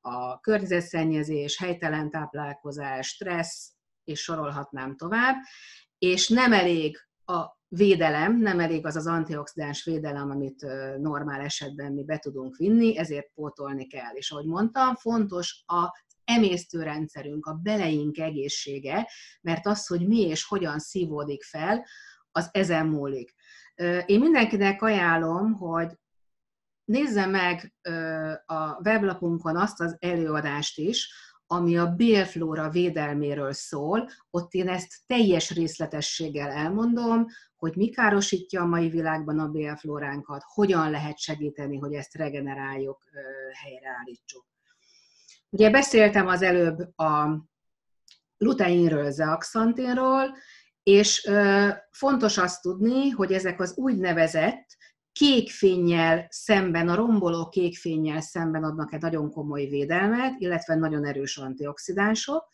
a 0.00 0.40
környezetszennyezés, 0.40 1.58
helytelen 1.58 2.10
táplálkozás, 2.10 3.06
stressz, 3.06 3.72
és 4.04 4.20
sorolhatnám 4.20 4.96
tovább, 4.96 5.36
és 5.98 6.28
nem 6.28 6.52
elég 6.52 7.07
a 7.28 7.58
védelem, 7.68 8.40
nem 8.40 8.60
elég 8.60 8.86
az 8.86 8.96
az 8.96 9.06
antioxidáns 9.06 9.84
védelem, 9.84 10.30
amit 10.30 10.66
normál 10.98 11.40
esetben 11.40 11.92
mi 11.92 12.04
be 12.04 12.18
tudunk 12.18 12.56
vinni, 12.56 12.98
ezért 12.98 13.30
pótolni 13.34 13.86
kell. 13.86 14.14
És 14.14 14.30
ahogy 14.30 14.46
mondtam, 14.46 14.94
fontos 14.94 15.62
a 15.66 16.06
emésztőrendszerünk, 16.24 17.46
a 17.46 17.52
beleink 17.62 18.18
egészsége, 18.18 19.08
mert 19.40 19.66
az, 19.66 19.86
hogy 19.86 20.06
mi 20.06 20.20
és 20.20 20.44
hogyan 20.44 20.78
szívódik 20.78 21.42
fel, 21.42 21.86
az 22.30 22.48
ezen 22.52 22.86
múlik. 22.86 23.34
Én 24.06 24.20
mindenkinek 24.20 24.82
ajánlom, 24.82 25.52
hogy 25.52 25.98
nézze 26.84 27.26
meg 27.26 27.74
a 28.46 28.88
weblapunkon 28.88 29.56
azt 29.56 29.80
az 29.80 29.96
előadást 29.98 30.78
is, 30.78 31.12
ami 31.50 31.78
a 31.78 31.86
bélflóra 31.86 32.70
védelméről 32.70 33.52
szól, 33.52 34.08
ott 34.30 34.52
én 34.52 34.68
ezt 34.68 34.94
teljes 35.06 35.50
részletességgel 35.50 36.50
elmondom, 36.50 37.26
hogy 37.56 37.76
mi 37.76 37.88
károsítja 37.88 38.62
a 38.62 38.66
mai 38.66 38.88
világban 38.88 39.38
a 39.38 39.48
bélflóránkat, 39.48 40.42
hogyan 40.46 40.90
lehet 40.90 41.18
segíteni, 41.18 41.78
hogy 41.78 41.92
ezt 41.92 42.14
regeneráljuk, 42.14 43.04
helyreállítsuk. 43.62 44.46
Ugye 45.50 45.70
beszéltem 45.70 46.26
az 46.26 46.42
előbb 46.42 46.98
a 46.98 47.42
luteinről, 48.36 49.10
zeaxantinról, 49.10 50.36
és 50.82 51.30
fontos 51.90 52.38
azt 52.38 52.62
tudni, 52.62 53.08
hogy 53.08 53.32
ezek 53.32 53.60
az 53.60 53.76
úgynevezett 53.76 54.66
kékfényjel 55.18 56.26
szemben, 56.30 56.88
a 56.88 56.94
romboló 56.94 57.48
kékfényjel 57.48 58.20
szemben 58.20 58.64
adnak 58.64 58.92
egy 58.92 59.00
nagyon 59.00 59.30
komoly 59.30 59.66
védelmet, 59.66 60.34
illetve 60.40 60.74
nagyon 60.74 61.06
erős 61.06 61.36
antioxidánsok. 61.36 62.48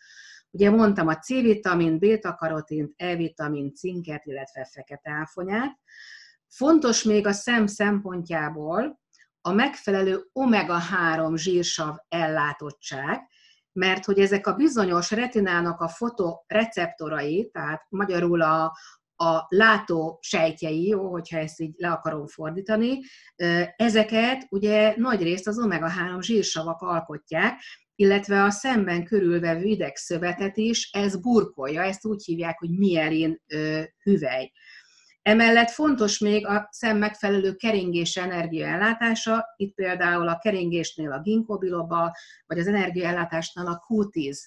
Ugye 0.50 0.70
mondtam 0.70 1.07
a 1.07 1.18
C-vitamin, 1.18 1.98
beta-karotint, 1.98 2.92
E-vitamin, 2.96 3.74
cinket, 3.74 4.24
illetve 4.24 4.68
fekete 4.72 5.11
áfonyát. 5.11 5.79
Fontos 6.48 7.03
még 7.03 7.27
a 7.27 7.33
szem 7.33 7.66
szempontjából 7.66 9.00
a 9.40 9.53
megfelelő 9.53 10.31
omega-3 10.33 11.37
zsírsav 11.37 11.96
ellátottság, 12.09 13.29
mert 13.72 14.05
hogy 14.05 14.18
ezek 14.18 14.46
a 14.46 14.55
bizonyos 14.55 15.11
retinának 15.11 15.81
a 15.81 15.88
fotoreceptorai, 15.88 17.50
tehát 17.53 17.87
magyarul 17.88 18.42
a, 18.42 18.72
a 19.16 19.44
látó 19.48 20.18
sejtjei, 20.22 20.87
jó, 20.87 21.11
hogyha 21.11 21.38
ezt 21.38 21.61
így 21.61 21.74
le 21.77 21.90
akarom 21.90 22.27
fordítani, 22.27 23.00
ezeket 23.77 24.46
ugye 24.50 24.94
nagy 24.96 25.22
részt 25.22 25.46
az 25.46 25.59
omega-3 25.59 26.20
zsírsavak 26.20 26.81
alkotják, 26.81 27.61
illetve 27.94 28.42
a 28.42 28.50
szemben 28.50 29.05
körülvevő 29.05 29.64
idegszövetet 29.64 30.57
is 30.57 30.90
ez 30.92 31.20
burkolja, 31.20 31.83
ezt 31.83 32.07
úgy 32.07 32.24
hívják, 32.24 32.59
hogy 32.59 32.70
mielin 32.70 33.42
hüvely. 34.03 34.53
Emellett 35.25 35.71
fontos 35.71 36.19
még 36.19 36.47
a 36.47 36.69
szem 36.71 36.99
megfelelő 36.99 37.55
keringés 37.55 38.17
energiaellátása, 38.17 39.45
itt 39.57 39.75
például 39.75 40.29
a 40.29 40.39
keringésnél 40.39 41.13
a 41.13 41.21
ginkgo 41.21 41.59
biloba, 41.59 42.13
vagy 42.47 42.59
az 42.59 42.67
energiaellátásnál 42.67 43.67
a 43.67 43.85
Q10 43.89 44.39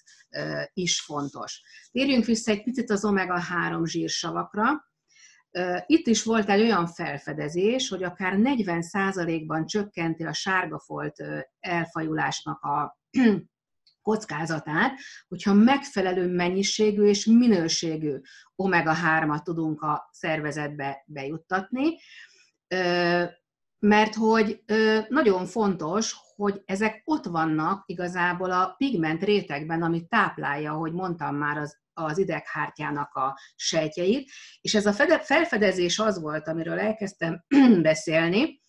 is 0.73 1.01
fontos. 1.01 1.61
Térjünk 1.91 2.25
vissza 2.25 2.51
egy 2.51 2.63
picit 2.63 2.89
az 2.89 3.05
omega-3 3.05 3.85
zsírsavakra. 3.85 4.65
Itt 5.85 6.07
is 6.07 6.23
volt 6.23 6.49
egy 6.49 6.61
olyan 6.61 6.87
felfedezés, 6.87 7.89
hogy 7.89 8.03
akár 8.03 8.33
40%-ban 8.37 9.65
csökkenti 9.65 10.23
a 10.23 10.33
sárgafolt 10.33 11.23
elfajulásnak 11.59 12.61
a 12.61 12.99
kockázatát, 14.07 14.99
hogyha 15.27 15.53
megfelelő 15.53 16.27
mennyiségű 16.27 17.03
és 17.03 17.25
minőségű 17.25 18.15
omega-3-at 18.55 19.41
tudunk 19.41 19.81
a 19.81 20.09
szervezetbe 20.11 21.03
bejuttatni, 21.05 21.97
mert 23.79 24.15
hogy 24.15 24.63
nagyon 25.07 25.45
fontos, 25.45 26.15
hogy 26.35 26.61
ezek 26.65 27.01
ott 27.03 27.25
vannak 27.25 27.83
igazából 27.85 28.51
a 28.51 28.73
pigment 28.77 29.23
rétegben, 29.23 29.81
ami 29.81 30.05
táplálja, 30.07 30.71
ahogy 30.71 30.93
mondtam 30.93 31.35
már, 31.35 31.57
az, 31.57 31.77
az 31.93 32.17
ideghártyának 32.17 33.13
a 33.13 33.39
sejtjeit, 33.55 34.29
és 34.61 34.75
ez 34.75 34.85
a 34.85 35.19
felfedezés 35.19 35.99
az 35.99 36.21
volt, 36.21 36.47
amiről 36.47 36.79
elkezdtem 36.79 37.43
beszélni, 37.81 38.61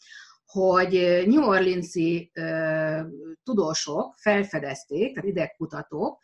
hogy 0.52 1.22
New 1.26 1.42
Orleans-i 1.42 2.32
tudósok 3.42 4.14
felfedezték, 4.16 5.14
tehát 5.14 5.28
idegkutatók, 5.28 6.18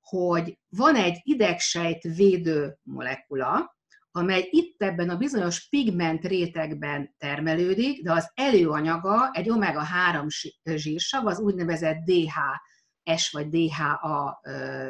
hogy 0.00 0.58
van 0.68 0.94
egy 0.94 1.20
idegsejt 1.22 2.02
védő 2.02 2.78
molekula, 2.82 3.76
amely 4.10 4.48
itt 4.50 4.82
ebben 4.82 5.10
a 5.10 5.16
bizonyos 5.16 5.68
pigment 5.68 6.24
rétegben 6.24 7.14
termelődik, 7.18 8.02
de 8.02 8.12
az 8.12 8.30
előanyaga 8.34 9.30
egy 9.32 9.48
omega-3 9.50 10.26
zsírsav, 10.64 11.26
az 11.26 11.38
úgynevezett 11.38 11.96
DHS 12.04 13.30
vagy 13.30 13.48
DHA 13.48 14.40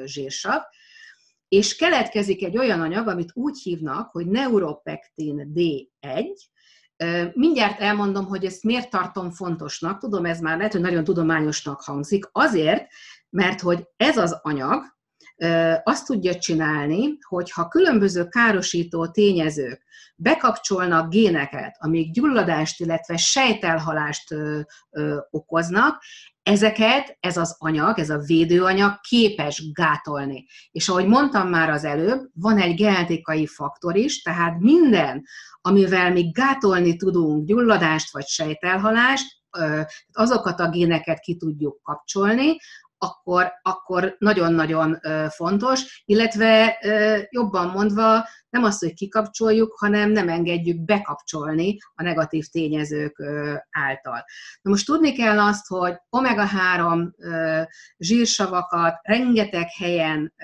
zsírsav, 0.04 0.62
és 1.48 1.76
keletkezik 1.76 2.44
egy 2.44 2.58
olyan 2.58 2.80
anyag, 2.80 3.08
amit 3.08 3.30
úgy 3.34 3.58
hívnak, 3.62 4.10
hogy 4.10 4.26
neuropektin 4.26 5.52
D1, 5.54 6.26
Mindjárt 7.32 7.80
elmondom, 7.80 8.26
hogy 8.26 8.44
ezt 8.44 8.62
miért 8.62 8.90
tartom 8.90 9.30
fontosnak. 9.30 9.98
Tudom, 9.98 10.24
ez 10.24 10.40
már 10.40 10.56
lehet, 10.56 10.72
hogy 10.72 10.80
nagyon 10.80 11.04
tudományosnak 11.04 11.80
hangzik. 11.82 12.28
Azért, 12.32 12.86
mert 13.30 13.60
hogy 13.60 13.86
ez 13.96 14.16
az 14.16 14.38
anyag 14.42 14.84
azt 15.82 16.06
tudja 16.06 16.34
csinálni, 16.34 17.18
hogy 17.28 17.50
ha 17.50 17.68
különböző 17.68 18.24
károsító 18.24 19.06
tényezők 19.06 19.85
bekapcsolnak 20.16 21.10
géneket, 21.10 21.76
amik 21.78 22.12
gyulladást, 22.12 22.80
illetve 22.80 23.16
sejtelhalást 23.16 24.34
okoznak, 25.30 26.02
ezeket 26.42 27.16
ez 27.20 27.36
az 27.36 27.56
anyag, 27.58 27.98
ez 27.98 28.10
a 28.10 28.18
védőanyag 28.18 29.00
képes 29.00 29.72
gátolni. 29.72 30.46
És 30.70 30.88
ahogy 30.88 31.06
mondtam 31.06 31.48
már 31.48 31.70
az 31.70 31.84
előbb, 31.84 32.28
van 32.34 32.58
egy 32.58 32.74
genetikai 32.74 33.46
faktor 33.46 33.96
is, 33.96 34.22
tehát 34.22 34.58
minden, 34.58 35.24
amivel 35.60 36.12
mi 36.12 36.30
gátolni 36.30 36.96
tudunk 36.96 37.46
gyulladást 37.46 38.12
vagy 38.12 38.26
sejtelhalást, 38.26 39.26
azokat 40.12 40.60
a 40.60 40.68
géneket 40.68 41.20
ki 41.20 41.36
tudjuk 41.36 41.82
kapcsolni, 41.82 42.56
akkor, 42.98 43.52
akkor 43.62 44.16
nagyon-nagyon 44.18 45.00
fontos, 45.28 46.02
illetve 46.04 46.78
jobban 47.30 47.68
mondva 47.68 48.26
nem 48.56 48.64
azt, 48.64 48.80
hogy 48.80 48.94
kikapcsoljuk, 48.94 49.74
hanem 49.78 50.10
nem 50.10 50.28
engedjük 50.28 50.84
bekapcsolni 50.84 51.78
a 51.94 52.02
negatív 52.02 52.46
tényezők 52.46 53.22
által. 53.70 54.24
Na 54.62 54.70
most 54.70 54.86
tudni 54.86 55.12
kell 55.12 55.40
azt, 55.40 55.66
hogy 55.66 55.94
omega-3 56.10 57.10
zsírsavakat 57.98 58.98
rengeteg 59.02 59.66
helyen 59.78 60.34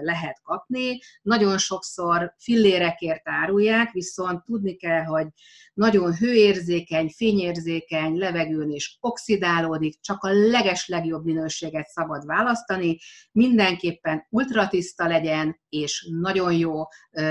lehet 0.00 0.40
kapni, 0.42 0.98
nagyon 1.22 1.58
sokszor 1.58 2.34
fillérekért 2.38 3.28
árulják, 3.28 3.92
viszont 3.92 4.44
tudni 4.44 4.76
kell, 4.76 5.02
hogy 5.02 5.26
nagyon 5.74 6.14
hőérzékeny, 6.14 7.12
fényérzékeny, 7.16 8.16
levegőn 8.16 8.70
is 8.70 8.96
oxidálódik, 9.00 10.00
csak 10.00 10.22
a 10.22 10.30
leges 10.30 10.88
legjobb 10.88 11.24
minőséget 11.24 11.86
szabad 11.86 12.26
választani, 12.26 12.98
mindenképpen 13.32 14.26
ultratiszta 14.30 15.06
legyen, 15.06 15.60
és 15.68 16.08
nagyon 16.20 16.52
jó 16.52 16.82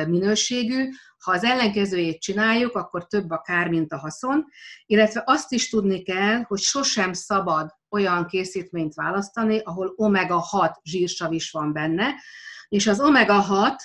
minőségű. 0.08 0.90
Ha 1.24 1.32
az 1.32 1.44
ellenkezőjét 1.44 2.22
csináljuk, 2.22 2.76
akkor 2.76 3.08
több 3.08 3.30
a 3.30 3.42
kár, 3.42 3.68
mint 3.68 3.94
a 3.94 3.98
haszon, 3.98 4.46
illetve 4.86 5.24
azt 5.26 5.52
is 5.52 5.70
tudni 5.70 6.02
kell, 6.02 6.42
hogy 6.42 6.60
sosem 6.60 7.14
szabad 7.14 7.70
olyan 7.90 8.28
készítményt 8.28 8.94
választani, 8.94 9.60
ahol 9.60 9.94
omega-6 9.98 10.74
zsírsav 10.84 11.34
is 11.34 11.52
van 11.52 11.74
benne, 11.74 12.14
és 12.68 12.88
az 12.88 13.02
omega-6 13.02 13.76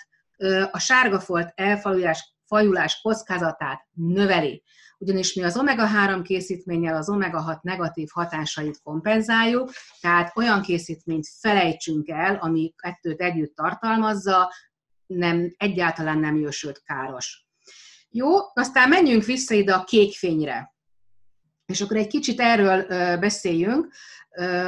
a 0.71 0.79
sárgafolt 0.79 1.53
elfajulás 1.55 2.33
fajulás 2.53 3.01
kockázatát 3.01 3.87
növeli. 3.93 4.63
Ugyanis 4.99 5.35
mi 5.35 5.43
az 5.43 5.59
omega-3 5.59 6.21
készítménnyel 6.23 6.97
az 6.97 7.11
omega-6 7.11 7.61
negatív 7.61 8.09
hatásait 8.13 8.81
kompenzáljuk, 8.83 9.71
tehát 10.01 10.37
olyan 10.37 10.63
készítményt 10.63 11.27
felejtsünk 11.41 12.09
el, 12.09 12.35
ami 12.41 12.75
kettőt 12.77 13.21
együtt 13.21 13.55
tartalmazza, 13.55 14.53
nem, 15.17 15.55
egyáltalán 15.57 16.19
nem 16.19 16.37
jósült 16.37 16.83
káros. 16.85 17.47
Jó, 18.11 18.29
aztán 18.53 18.89
menjünk 18.89 19.25
vissza 19.25 19.55
ide 19.55 19.75
a 19.75 19.85
kékfényre. 19.85 20.75
És 21.67 21.81
akkor 21.81 21.97
egy 21.97 22.07
kicsit 22.07 22.41
erről 22.41 22.87
beszéljünk, 23.19 23.93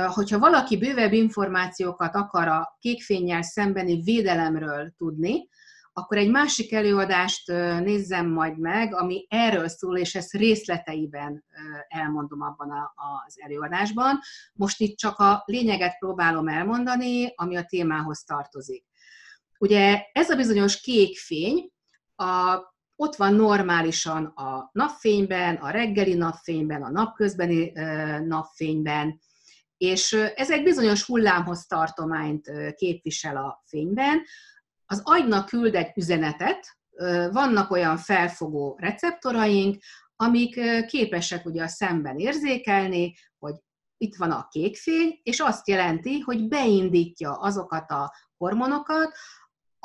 hogyha 0.07 0.38
valaki 0.38 0.78
bővebb 0.78 1.12
információkat 1.12 2.14
akar 2.14 2.48
a 2.48 2.76
kékfényjel 2.80 3.42
szembeni 3.42 4.02
védelemről 4.02 4.94
tudni, 4.96 5.48
akkor 5.92 6.16
egy 6.16 6.30
másik 6.30 6.72
előadást 6.72 7.46
nézzem 7.80 8.28
majd 8.28 8.59
meg, 8.59 8.94
ami 8.94 9.26
erről 9.28 9.68
szól, 9.68 9.98
és 9.98 10.14
ezt 10.14 10.33
részleteiben 10.33 11.44
elmondom 11.88 12.42
abban 12.42 12.70
az 13.26 13.35
előadásban. 13.38 14.18
Most 14.52 14.80
itt 14.80 14.96
csak 14.96 15.18
a 15.18 15.42
lényeget 15.46 15.98
próbálom 15.98 16.48
elmondani, 16.48 17.33
ami 17.35 17.57
a 17.57 17.64
témához 17.64 18.24
tartozik. 18.24 18.85
Ugye 19.59 20.03
ez 20.12 20.31
a 20.31 20.37
bizonyos 20.37 20.81
kék 20.81 21.19
fény, 21.19 21.71
a, 22.17 22.59
ott 22.97 23.17
van 23.17 23.35
normálisan 23.35 24.25
a 24.25 24.71
napfényben, 24.73 25.55
a 25.55 25.71
reggeli 25.71 26.14
napfényben, 26.14 26.83
a 26.83 26.90
napközbeni 26.90 27.73
napfényben, 28.27 29.21
és 29.77 30.12
ez 30.12 30.51
egy 30.51 30.62
bizonyos 30.62 31.03
hullámhoz 31.03 31.67
tartományt 31.67 32.51
képvisel 32.75 33.37
a 33.37 33.62
fényben, 33.67 34.23
az 34.87 35.01
agynak 35.05 35.47
küld 35.47 35.75
egy 35.75 35.90
üzenetet, 35.95 36.79
vannak 37.31 37.71
olyan 37.71 37.97
felfogó 37.97 38.77
receptoraink, 38.81 39.83
amik 40.17 40.61
képesek 40.87 41.47
ugye 41.47 41.62
a 41.62 41.69
szemben 41.69 42.19
érzékelni, 42.19 43.14
hogy 43.38 43.55
itt 43.97 44.17
van 44.17 44.31
a 44.31 44.49
kék 44.51 44.77
fény, 44.77 45.21
és 45.23 45.40
azt 45.40 45.69
jelenti, 45.69 46.19
hogy 46.19 46.49
beindítja 46.49 47.33
azokat 47.33 47.90
a 47.90 48.12
hormonokat, 48.37 49.12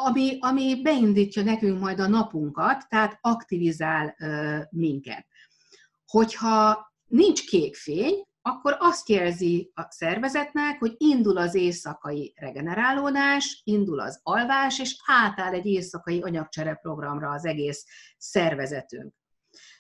ami, 0.06 0.38
ami 0.40 0.82
beindítja 0.82 1.44
nekünk 1.44 1.80
majd 1.80 2.00
a 2.00 2.08
napunkat, 2.08 2.86
tehát 2.90 3.18
aktivizál 3.22 4.16
minket. 4.70 5.26
Hogyha 6.06 6.88
nincs 7.06 7.46
kék 7.46 7.76
fény, 7.76 8.28
akkor 8.42 8.76
azt 8.80 9.10
jelzi 9.10 9.72
a 9.74 9.86
szervezetnek, 9.90 10.80
hogy 10.80 10.96
indul 10.98 11.38
az 11.38 11.56
éjszakai 11.56 12.34
regenerálódás, 12.36 13.62
indul 13.64 14.00
az 14.00 14.20
alvás, 14.24 14.80
és 14.80 14.96
átáll 15.06 15.54
egy 15.54 15.66
éjszakai 15.66 16.22
anyagcsere 16.22 16.74
programra 16.74 17.32
az 17.32 17.46
egész 17.46 17.86
szervezetünk. 18.18 19.14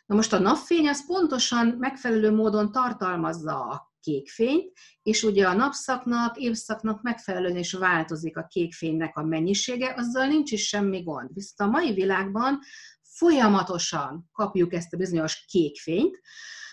Na 0.05 0.15
most 0.15 0.33
a 0.33 0.39
napfény 0.39 0.87
az 0.87 1.05
pontosan 1.05 1.67
megfelelő 1.67 2.31
módon 2.31 2.71
tartalmazza 2.71 3.65
a 3.65 3.88
kékfényt, 4.01 4.71
és 5.03 5.23
ugye 5.23 5.47
a 5.47 5.53
napszaknak, 5.53 6.37
évszaknak 6.37 7.01
megfelelően 7.01 7.57
is 7.57 7.73
változik 7.73 8.37
a 8.37 8.47
kékfénynek 8.49 9.17
a 9.17 9.23
mennyisége, 9.23 9.93
azzal 9.97 10.27
nincs 10.27 10.51
is 10.51 10.67
semmi 10.67 11.03
gond. 11.03 11.29
Viszont 11.33 11.69
a 11.69 11.77
mai 11.77 11.93
világban 11.93 12.59
folyamatosan 13.01 14.29
kapjuk 14.31 14.73
ezt 14.73 14.93
a 14.93 14.97
bizonyos 14.97 15.45
kékfényt, 15.45 16.19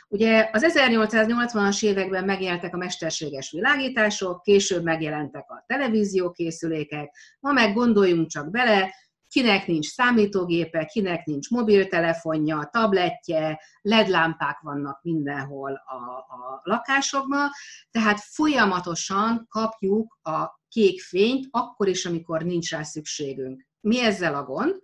Ugye 0.09 0.51
az 0.53 0.73
1880-as 0.75 1.83
években 1.83 2.25
megjelentek 2.25 2.75
a 2.75 2.77
mesterséges 2.77 3.51
világítások, 3.51 4.43
később 4.43 4.83
megjelentek 4.83 5.51
a 5.51 5.65
televíziókészülékek, 5.67 7.17
ma 7.41 7.53
meg 7.53 7.75
gondoljunk 7.75 8.29
csak 8.29 8.51
bele, 8.51 8.95
kinek 9.37 9.67
nincs 9.67 9.87
számítógépe, 9.87 10.85
kinek 10.85 11.25
nincs 11.25 11.51
mobiltelefonja, 11.51 12.69
tabletje, 12.73 13.61
ledlámpák 13.81 14.61
vannak 14.61 15.03
mindenhol 15.03 15.73
a, 15.73 15.95
a 16.17 16.61
lakásokban, 16.63 17.51
tehát 17.91 18.21
folyamatosan 18.21 19.47
kapjuk 19.49 20.19
a 20.23 20.61
kék 20.69 21.01
fényt, 21.01 21.47
akkor 21.51 21.89
is, 21.89 22.07
amikor 22.07 22.43
nincs 22.43 22.71
rá 22.71 22.83
szükségünk. 22.83 23.67
Mi 23.81 24.01
ezzel 24.01 24.35
a 24.35 24.45
gond? 24.45 24.81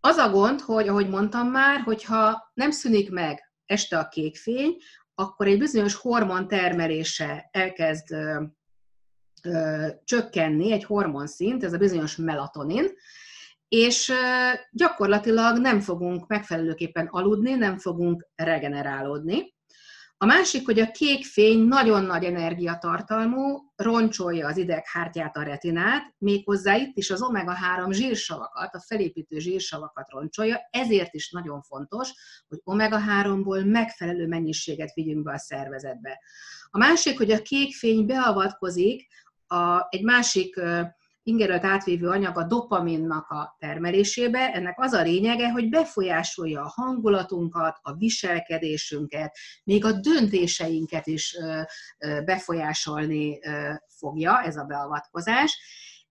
Az 0.00 0.16
a 0.16 0.30
gond, 0.30 0.60
hogy 0.60 0.88
ahogy 0.88 1.08
mondtam 1.08 1.48
már, 1.48 1.80
hogyha 1.80 2.50
nem 2.54 2.70
szűnik 2.70 3.10
meg 3.10 3.52
este 3.66 3.98
a 3.98 4.08
kék 4.08 4.36
fény, 4.36 4.76
akkor 5.14 5.46
egy 5.46 5.58
bizonyos 5.58 5.94
hormon 5.94 6.48
termelése 6.48 7.48
elkezd 7.50 8.12
ö, 8.12 8.42
ö, 9.42 9.88
csökkenni, 10.04 10.72
egy 10.72 10.84
hormonszint, 10.84 11.64
ez 11.64 11.72
a 11.72 11.78
bizonyos 11.78 12.16
melatonin, 12.16 12.90
és 13.68 14.12
gyakorlatilag 14.70 15.58
nem 15.58 15.80
fogunk 15.80 16.26
megfelelőképpen 16.26 17.06
aludni, 17.06 17.54
nem 17.54 17.78
fogunk 17.78 18.28
regenerálódni. 18.34 19.54
A 20.18 20.26
másik, 20.26 20.64
hogy 20.64 20.80
a 20.80 20.90
kék 20.90 21.24
fény 21.24 21.58
nagyon 21.58 22.04
nagy 22.04 22.24
energiatartalmú, 22.24 23.72
roncsolja 23.76 24.46
az 24.46 24.56
ideghártyát, 24.56 25.36
a 25.36 25.42
retinát, 25.42 26.14
méghozzá 26.18 26.74
itt 26.76 26.96
is 26.96 27.10
az 27.10 27.22
omega-3 27.22 27.90
zsírsavakat, 27.90 28.74
a 28.74 28.80
felépítő 28.80 29.38
zsírsavakat 29.38 30.10
roncsolja, 30.10 30.60
ezért 30.70 31.14
is 31.14 31.30
nagyon 31.30 31.62
fontos, 31.62 32.12
hogy 32.48 32.60
omega-3-ból 32.64 33.64
megfelelő 33.64 34.26
mennyiséget 34.26 34.94
vigyünk 34.94 35.24
be 35.24 35.32
a 35.32 35.38
szervezetbe. 35.38 36.18
A 36.70 36.78
másik, 36.78 37.16
hogy 37.16 37.30
a 37.30 37.42
kék 37.42 37.74
fény 37.74 38.06
beavatkozik 38.06 39.06
a, 39.46 39.86
egy 39.88 40.02
másik 40.02 40.60
ingerelt 41.26 41.64
átvévő 41.64 42.08
anyag 42.08 42.38
a 42.38 42.44
dopaminnak 42.44 43.28
a 43.28 43.56
termelésébe. 43.58 44.52
Ennek 44.52 44.80
az 44.80 44.92
a 44.92 45.02
lényege, 45.02 45.50
hogy 45.50 45.68
befolyásolja 45.68 46.62
a 46.62 46.72
hangulatunkat, 46.74 47.78
a 47.82 47.94
viselkedésünket, 47.94 49.36
még 49.64 49.84
a 49.84 49.92
döntéseinket 49.92 51.06
is 51.06 51.36
befolyásolni 52.24 53.38
fogja 53.98 54.42
ez 54.42 54.56
a 54.56 54.64
beavatkozás. 54.64 55.60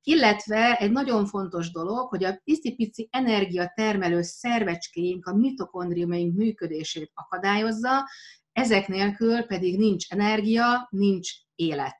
Illetve 0.01 0.75
egy 0.75 0.91
nagyon 0.91 1.25
fontos 1.25 1.71
dolog, 1.71 2.09
hogy 2.09 2.23
a 2.23 2.39
pici-pici 2.43 3.09
energiatermelő 3.11 4.21
szervecskéink, 4.21 5.25
a 5.25 5.35
mitokondriumaink 5.35 6.35
működését 6.35 7.11
akadályozza, 7.13 8.09
ezek 8.51 8.87
nélkül 8.87 9.45
pedig 9.45 9.77
nincs 9.77 10.11
energia, 10.11 10.87
nincs 10.89 11.31
élet. 11.55 11.95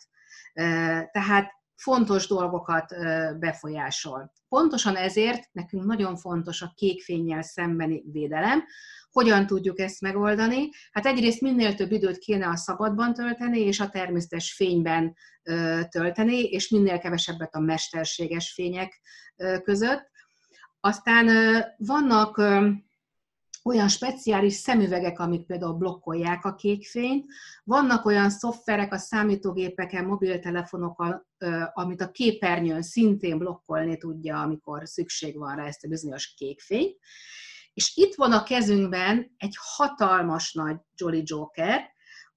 Tehát 1.12 1.51
fontos 1.76 2.28
dolgokat 2.28 2.96
befolyásol. 3.40 4.32
Pontosan 4.50 4.96
ezért 4.96 5.50
nekünk 5.52 5.86
nagyon 5.86 6.18
fontos 6.18 6.62
a 6.62 6.74
kékfényjel 6.76 7.42
szembeni 7.42 8.04
védelem. 8.12 8.64
Hogyan 9.12 9.46
tudjuk 9.46 9.80
ezt 9.80 10.02
megoldani? 10.02 10.70
Hát 10.92 11.06
egyrészt 11.06 11.42
minél 11.42 11.76
több 11.76 11.92
időt 11.92 12.18
kéne 12.18 12.48
a 12.48 12.56
szabadban 12.56 13.14
tölteni, 13.14 13.60
és 13.60 13.80
a 13.80 13.90
természetes 13.90 14.54
fényben 14.54 15.16
tölteni, 15.90 16.44
és 16.44 16.70
minél 16.70 17.00
kevesebbet 17.00 17.56
a 17.56 17.60
mesterséges 17.60 18.54
fények 18.54 19.02
között. 19.64 20.12
Aztán 20.80 21.30
vannak 21.78 22.42
olyan 23.65 23.88
speciális 23.88 24.54
szemüvegek, 24.54 25.19
amik 25.19 25.45
például 25.45 25.73
blokkolják 25.73 26.45
a 26.45 26.56
kékfényt. 26.56 27.25
Vannak 27.63 28.06
olyan 28.06 28.30
szoftverek 28.30 28.93
a 28.93 28.97
számítógépeken, 28.97 30.06
mobiltelefonokon, 30.06 31.25
amit 31.73 32.01
a 32.01 32.12
képernyőn 32.12 32.82
szintén 32.82 33.38
blokkolni 33.38 33.97
tudja, 33.97 34.41
amikor 34.41 34.88
szükség 34.88 35.38
van 35.38 35.56
rá 35.56 35.65
ezt 35.65 35.84
a 35.84 35.88
bizonyos 35.88 36.34
kékfényt. 36.34 36.97
És 37.73 37.95
itt 37.95 38.15
van 38.15 38.32
a 38.32 38.43
kezünkben 38.43 39.36
egy 39.38 39.56
hatalmas 39.60 40.54
nagy 40.54 40.78
Jolly 40.95 41.21
Joker, 41.25 41.82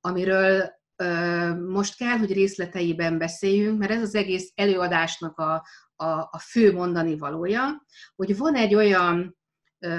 amiről 0.01 0.77
most 1.69 1.97
kell, 1.97 2.19
hogy 2.19 2.33
részleteiben 2.33 3.19
beszéljünk, 3.19 3.79
mert 3.79 3.91
ez 3.91 4.03
az 4.03 4.15
egész 4.15 4.53
előadásnak 4.55 5.39
a, 5.39 5.67
a, 5.97 6.07
a 6.07 6.39
fő 6.39 6.73
mondani 6.73 7.19
valója, 7.19 7.85
hogy 8.17 8.37
van 8.37 8.55
egy 8.55 8.75
olyan 8.75 9.38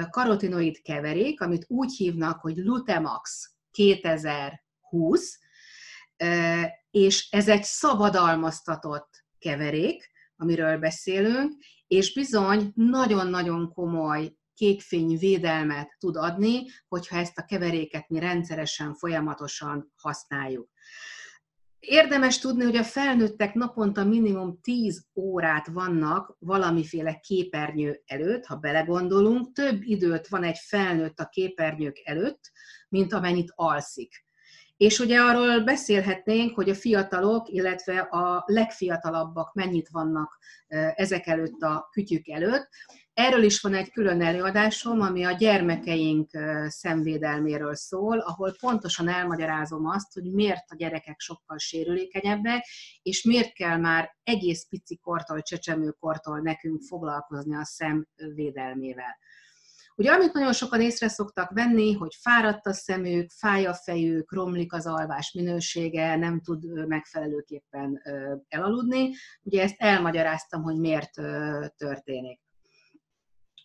karotinoid 0.09 0.81
keverék, 0.81 1.41
amit 1.41 1.65
úgy 1.67 1.95
hívnak, 1.95 2.39
hogy 2.39 2.57
Lutemax 2.57 3.53
2020, 3.71 5.39
és 6.91 7.27
ez 7.31 7.47
egy 7.47 7.63
szabadalmaztatott 7.63 9.25
keverék, 9.39 10.11
amiről 10.35 10.77
beszélünk, 10.77 11.53
és 11.87 12.13
bizony 12.13 12.71
nagyon-nagyon 12.75 13.73
komoly 13.73 14.33
kékfény 14.53 15.17
védelmet 15.17 15.95
tud 15.99 16.15
adni, 16.15 16.65
hogyha 16.87 17.17
ezt 17.17 17.37
a 17.37 17.45
keveréket 17.45 18.09
mi 18.09 18.19
rendszeresen, 18.19 18.95
folyamatosan 18.95 19.93
használjuk. 19.95 20.69
Érdemes 21.79 22.39
tudni, 22.39 22.63
hogy 22.63 22.75
a 22.75 22.83
felnőttek 22.83 23.53
naponta 23.53 24.03
minimum 24.03 24.59
10 24.61 25.05
órát 25.15 25.67
vannak 25.67 26.35
valamiféle 26.39 27.19
képernyő 27.19 28.01
előtt, 28.05 28.45
ha 28.45 28.55
belegondolunk, 28.55 29.53
több 29.53 29.81
időt 29.81 30.27
van 30.27 30.43
egy 30.43 30.57
felnőtt 30.57 31.19
a 31.19 31.25
képernyők 31.25 32.01
előtt, 32.03 32.51
mint 32.89 33.13
amennyit 33.13 33.51
alszik. 33.55 34.27
És 34.77 34.99
ugye 34.99 35.19
arról 35.19 35.59
beszélhetnénk, 35.59 36.55
hogy 36.55 36.69
a 36.69 36.75
fiatalok, 36.75 37.49
illetve 37.49 37.99
a 37.99 38.43
legfiatalabbak 38.45 39.53
mennyit 39.53 39.89
vannak 39.89 40.37
ezek 40.95 41.27
előtt 41.27 41.61
a 41.61 41.87
kütyük 41.91 42.27
előtt. 42.27 42.69
Erről 43.19 43.43
is 43.43 43.61
van 43.61 43.73
egy 43.73 43.91
külön 43.91 44.21
előadásom, 44.21 45.01
ami 45.01 45.23
a 45.23 45.31
gyermekeink 45.31 46.29
szemvédelméről 46.67 47.75
szól, 47.75 48.19
ahol 48.19 48.55
pontosan 48.59 49.07
elmagyarázom 49.07 49.85
azt, 49.85 50.13
hogy 50.13 50.31
miért 50.31 50.71
a 50.71 50.75
gyerekek 50.75 51.19
sokkal 51.19 51.57
sérülékenyebbek, 51.57 52.65
és 53.01 53.23
miért 53.23 53.53
kell 53.53 53.77
már 53.77 54.15
egész 54.23 54.65
pici 54.69 54.97
kortól, 54.97 55.41
csecsemőkortól 55.41 56.39
nekünk 56.39 56.81
foglalkozni 56.81 57.55
a 57.55 57.65
szemvédelmével. 57.65 59.17
Ugye 59.95 60.11
amit 60.11 60.33
nagyon 60.33 60.53
sokan 60.53 60.81
észre 60.81 61.07
szoktak 61.07 61.51
venni, 61.51 61.93
hogy 61.93 62.15
fáradt 62.21 62.65
a 62.65 62.73
szemük, 62.73 63.29
fáj 63.31 63.65
a 63.65 63.73
fejük, 63.73 64.33
romlik 64.33 64.73
az 64.73 64.85
alvás 64.85 65.31
minősége, 65.31 66.15
nem 66.15 66.41
tud 66.41 66.87
megfelelőképpen 66.87 68.01
elaludni. 68.47 69.09
Ugye 69.41 69.63
ezt 69.63 69.75
elmagyaráztam, 69.77 70.61
hogy 70.61 70.77
miért 70.77 71.13
történik. 71.77 72.39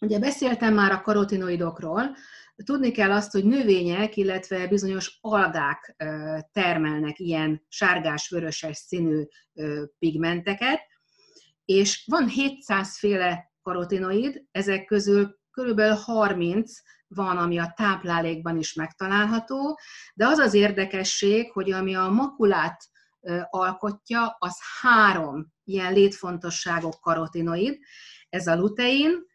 Ugye 0.05 0.19
beszéltem 0.19 0.75
már 0.75 0.93
a 0.93 1.01
karotinoidokról, 1.01 2.17
tudni 2.65 2.91
kell 2.91 3.13
azt, 3.13 3.33
hogy 3.33 3.45
növények, 3.45 4.17
illetve 4.17 4.67
bizonyos 4.67 5.19
algák 5.21 5.97
termelnek 6.53 7.19
ilyen 7.19 7.65
sárgás-vöröses 7.69 8.77
színű 8.77 9.25
pigmenteket, 9.99 10.81
és 11.65 12.05
van 12.07 12.29
700 12.29 12.99
féle 12.99 13.53
karotinoid, 13.63 14.45
ezek 14.51 14.85
közül 14.85 15.39
körülbelül 15.51 15.95
30 15.95 16.73
van, 17.09 17.37
ami 17.37 17.59
a 17.59 17.73
táplálékban 17.77 18.59
is 18.59 18.75
megtalálható, 18.75 19.79
de 20.15 20.27
az 20.27 20.39
az 20.39 20.55
érdekesség, 20.55 21.53
hogy 21.53 21.73
ami 21.73 21.95
a 21.95 22.09
makulát 22.09 22.85
alkotja, 23.51 24.37
az 24.39 24.59
három 24.81 25.53
ilyen 25.65 25.93
létfontosságú 25.93 26.89
karotinoid, 27.01 27.79
ez 28.29 28.47
a 28.47 28.57
lutein, 28.57 29.33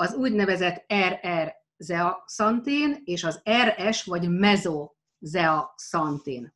az 0.00 0.14
úgynevezett 0.14 0.92
RR 0.92 1.54
zeaxantin 1.76 3.02
és 3.04 3.24
az 3.24 3.42
RS 3.64 4.04
vagy 4.04 4.28
mezozeaxantin. 4.28 6.54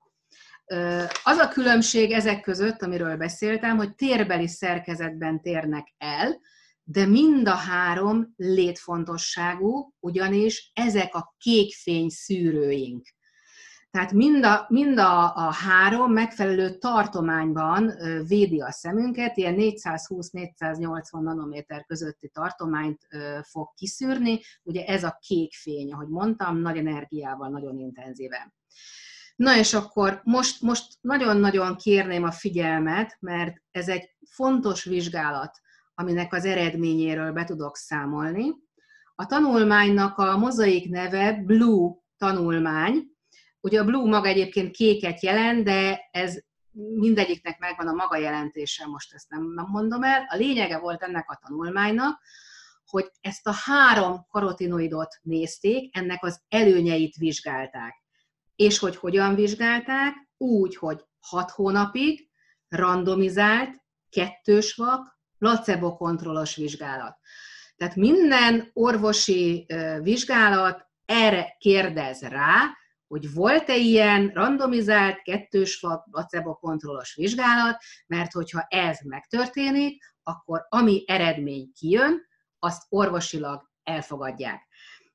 Az 1.23 1.39
a 1.39 1.49
különbség 1.49 2.13
ezek 2.13 2.41
között, 2.41 2.83
amiről 2.83 3.17
beszéltem, 3.17 3.77
hogy 3.77 3.95
térbeli 3.95 4.49
szerkezetben 4.49 5.43
térnek 5.43 5.95
el, 5.99 6.41
de 6.83 7.07
mind 7.07 7.49
a 7.49 7.55
három 7.55 8.33
létfontosságú, 8.37 9.95
ugyanis 10.01 10.71
ezek 10.75 11.15
a 11.15 11.35
kékfény 11.39 12.09
szűrőink. 12.09 13.09
Tehát 13.95 14.13
mind 14.13 14.45
a, 14.45 14.67
mind 14.69 14.99
a, 14.99 15.37
a 15.37 15.53
három 15.53 16.13
megfelelő 16.13 16.79
tartományban 16.79 17.93
védi 18.27 18.61
a 18.61 18.71
szemünket, 18.71 19.37
ilyen 19.37 19.55
420-480 19.59 21.01
nanométer 21.11 21.85
közötti 21.85 22.29
tartományt 22.29 23.07
fog 23.43 23.69
kiszűrni. 23.75 24.41
Ugye 24.63 24.85
ez 24.85 25.05
a 25.05 25.19
kék 25.21 25.53
fény, 25.53 25.93
ahogy 25.93 26.09
mondtam, 26.09 26.59
nagy 26.59 26.77
energiával, 26.77 27.49
nagyon 27.49 27.79
intenzíven. 27.79 28.55
Na 29.37 29.57
és 29.57 29.75
akkor 29.75 30.21
most, 30.25 30.63
most 30.63 30.93
nagyon-nagyon 31.01 31.77
kérném 31.77 32.25
a 32.25 32.33
figyelmet, 32.33 33.17
mert 33.21 33.63
ez 33.71 33.89
egy 33.89 34.17
fontos 34.31 34.85
vizsgálat, 34.85 35.61
aminek 35.95 36.33
az 36.33 36.45
eredményéről 36.45 37.33
be 37.33 37.45
tudok 37.45 37.77
számolni. 37.77 38.55
A 39.15 39.27
tanulmánynak 39.27 40.19
a 40.19 40.39
mozaik 40.39 40.91
neve 40.91 41.33
Blue 41.33 41.95
tanulmány. 42.17 43.13
Ugye 43.65 43.81
a 43.81 43.85
Blue 43.85 44.09
maga 44.09 44.29
egyébként 44.29 44.77
kéket 44.77 45.23
jelent, 45.23 45.65
de 45.65 46.09
ez 46.11 46.39
mindegyiknek 46.95 47.59
megvan 47.59 47.89
a 47.89 47.93
maga 47.93 48.17
jelentése, 48.17 48.87
most 48.87 49.15
ezt 49.15 49.29
nem, 49.29 49.43
mondom 49.71 50.03
el. 50.03 50.27
A 50.29 50.37
lényege 50.37 50.79
volt 50.79 51.03
ennek 51.03 51.31
a 51.31 51.39
tanulmánynak, 51.47 52.21
hogy 52.87 53.11
ezt 53.21 53.47
a 53.47 53.53
három 53.65 54.27
karotinoidot 54.31 55.19
nézték, 55.23 55.97
ennek 55.97 56.25
az 56.25 56.43
előnyeit 56.49 57.17
vizsgálták 57.17 58.05
és 58.57 58.79
hogy 58.79 58.97
hogyan 58.97 59.35
vizsgálták, 59.35 60.15
úgy, 60.37 60.77
hogy 60.77 61.05
hat 61.21 61.51
hónapig 61.51 62.29
randomizált, 62.69 63.83
kettős 64.11 64.75
vak, 64.75 65.19
placebo-kontrollos 65.39 66.57
vizsgálat. 66.57 67.19
Tehát 67.77 67.97
minden 67.97 68.71
orvosi 68.73 69.67
vizsgálat 70.03 70.87
erre 71.07 71.57
kérdez 71.59 72.21
rá, 72.21 72.77
hogy 73.15 73.35
volt-e 73.35 73.77
ilyen 73.77 74.31
randomizált, 74.35 75.23
kettős 75.23 75.81
vak, 75.81 76.11
placebo-kontrollos 76.11 77.15
vizsgálat, 77.15 77.83
mert 78.07 78.33
hogyha 78.33 78.67
ez 78.69 78.99
megtörténik, 79.05 80.15
akkor 80.23 80.67
ami 80.69 81.05
eredmény 81.07 81.71
kijön, 81.79 82.27
azt 82.59 82.83
orvosilag 82.89 83.71
elfogadják. 83.83 84.69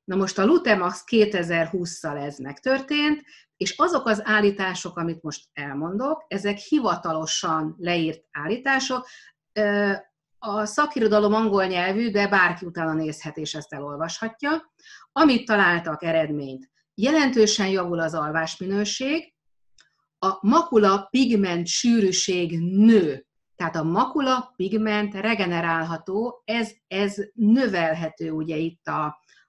Na 0.04 0.16
most 0.16 0.38
a 0.38 0.44
Lutemax 0.44 1.04
2020-szal 1.06 2.24
ez 2.24 2.38
megtörtént, 2.38 3.22
és 3.56 3.74
azok 3.76 4.06
az 4.06 4.22
állítások, 4.24 4.96
amit 4.96 5.22
most 5.22 5.48
elmondok, 5.52 6.24
ezek 6.28 6.56
hivatalosan 6.56 7.74
leírt 7.78 8.24
állítások, 8.30 9.06
a 10.38 10.64
szakirodalom 10.64 11.34
angol 11.34 11.66
nyelvű, 11.66 12.10
de 12.10 12.28
bárki 12.28 12.66
utána 12.66 12.92
nézhet 12.92 13.36
és 13.36 13.54
ezt 13.54 13.72
elolvashatja. 13.72 14.72
Amit 15.12 15.46
találtak 15.46 16.02
eredményt, 16.02 16.70
jelentősen 17.02 17.68
javul 17.68 18.00
az 18.00 18.14
alvásminőség, 18.14 19.34
a 20.18 20.38
makula 20.40 21.06
pigment 21.10 21.66
sűrűség 21.66 22.58
nő, 22.60 23.26
tehát 23.56 23.76
a 23.76 23.82
makula 23.82 24.52
pigment 24.56 25.14
regenerálható, 25.14 26.42
ez, 26.44 26.70
ez 26.88 27.16
növelhető 27.34 28.30
ugye 28.30 28.56
itt 28.56 28.86
a, 28.86 29.04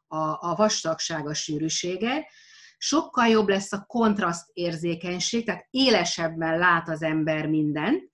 a, 0.07 0.17
a 0.17 0.55
vastagság, 0.55 1.27
a 1.27 1.33
sűrűsége, 1.33 2.27
sokkal 2.77 3.27
jobb 3.27 3.47
lesz 3.47 3.71
a 3.71 3.85
kontraszt 3.87 4.49
érzékenység, 4.53 5.45
tehát 5.45 5.67
élesebben 5.69 6.57
lát 6.57 6.89
az 6.89 7.01
ember 7.01 7.47
mindent, 7.47 8.11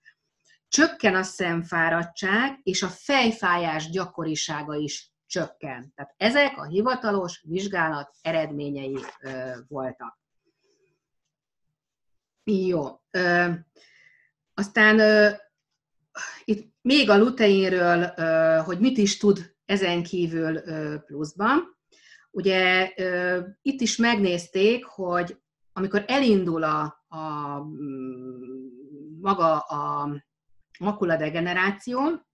csökken 0.68 1.14
a 1.14 1.22
szemfáradtság, 1.22 2.60
és 2.62 2.82
a 2.82 2.88
fejfájás 2.88 3.90
gyakorisága 3.90 4.74
is 4.74 5.12
csökken. 5.28 5.92
Tehát 5.94 6.14
ezek 6.16 6.58
a 6.58 6.64
hivatalos 6.64 7.42
vizsgálat 7.46 8.14
eredményei 8.20 8.98
ö, 9.20 9.50
voltak. 9.68 10.18
Jó. 12.44 13.00
Ö, 13.10 13.50
aztán 14.54 14.98
ö, 14.98 15.30
itt 16.44 16.74
még 16.80 17.10
a 17.10 17.18
luteinről, 17.18 18.12
ö, 18.16 18.58
hogy 18.64 18.80
mit 18.80 18.98
is 18.98 19.16
tud 19.16 19.54
ezen 19.64 20.02
kívül 20.02 20.56
ö, 20.56 20.98
pluszban. 21.06 21.76
Ugye 22.30 22.92
itt 23.62 23.80
is 23.80 23.96
megnézték, 23.96 24.84
hogy 24.84 25.40
amikor 25.72 26.04
elindul 26.06 26.62
a, 26.62 26.80
a 27.08 27.62
maga 29.20 29.58
a 29.58 30.10
makuladegeneráció, 30.78 32.27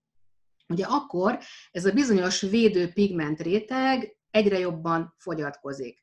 ugye 0.69 0.85
akkor 0.85 1.39
ez 1.71 1.85
a 1.85 1.93
bizonyos 1.93 2.41
védő 2.41 2.93
pigment 2.93 3.41
réteg 3.41 4.17
egyre 4.31 4.59
jobban 4.59 5.15
fogyatkozik. 5.19 6.03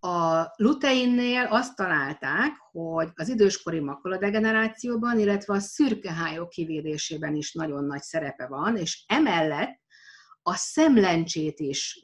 A 0.00 0.46
luteinnél 0.56 1.44
azt 1.44 1.76
találták, 1.76 2.52
hogy 2.70 3.08
az 3.14 3.28
időskori 3.28 3.80
makuladegenerációban, 3.80 5.18
illetve 5.18 5.54
a 5.54 5.58
szürkehályok 5.60 6.48
kivédésében 6.48 7.34
is 7.34 7.52
nagyon 7.52 7.84
nagy 7.84 8.02
szerepe 8.02 8.46
van, 8.46 8.76
és 8.76 9.04
emellett 9.06 9.80
a 10.42 10.54
szemlencsét 10.54 11.60
is 11.60 12.02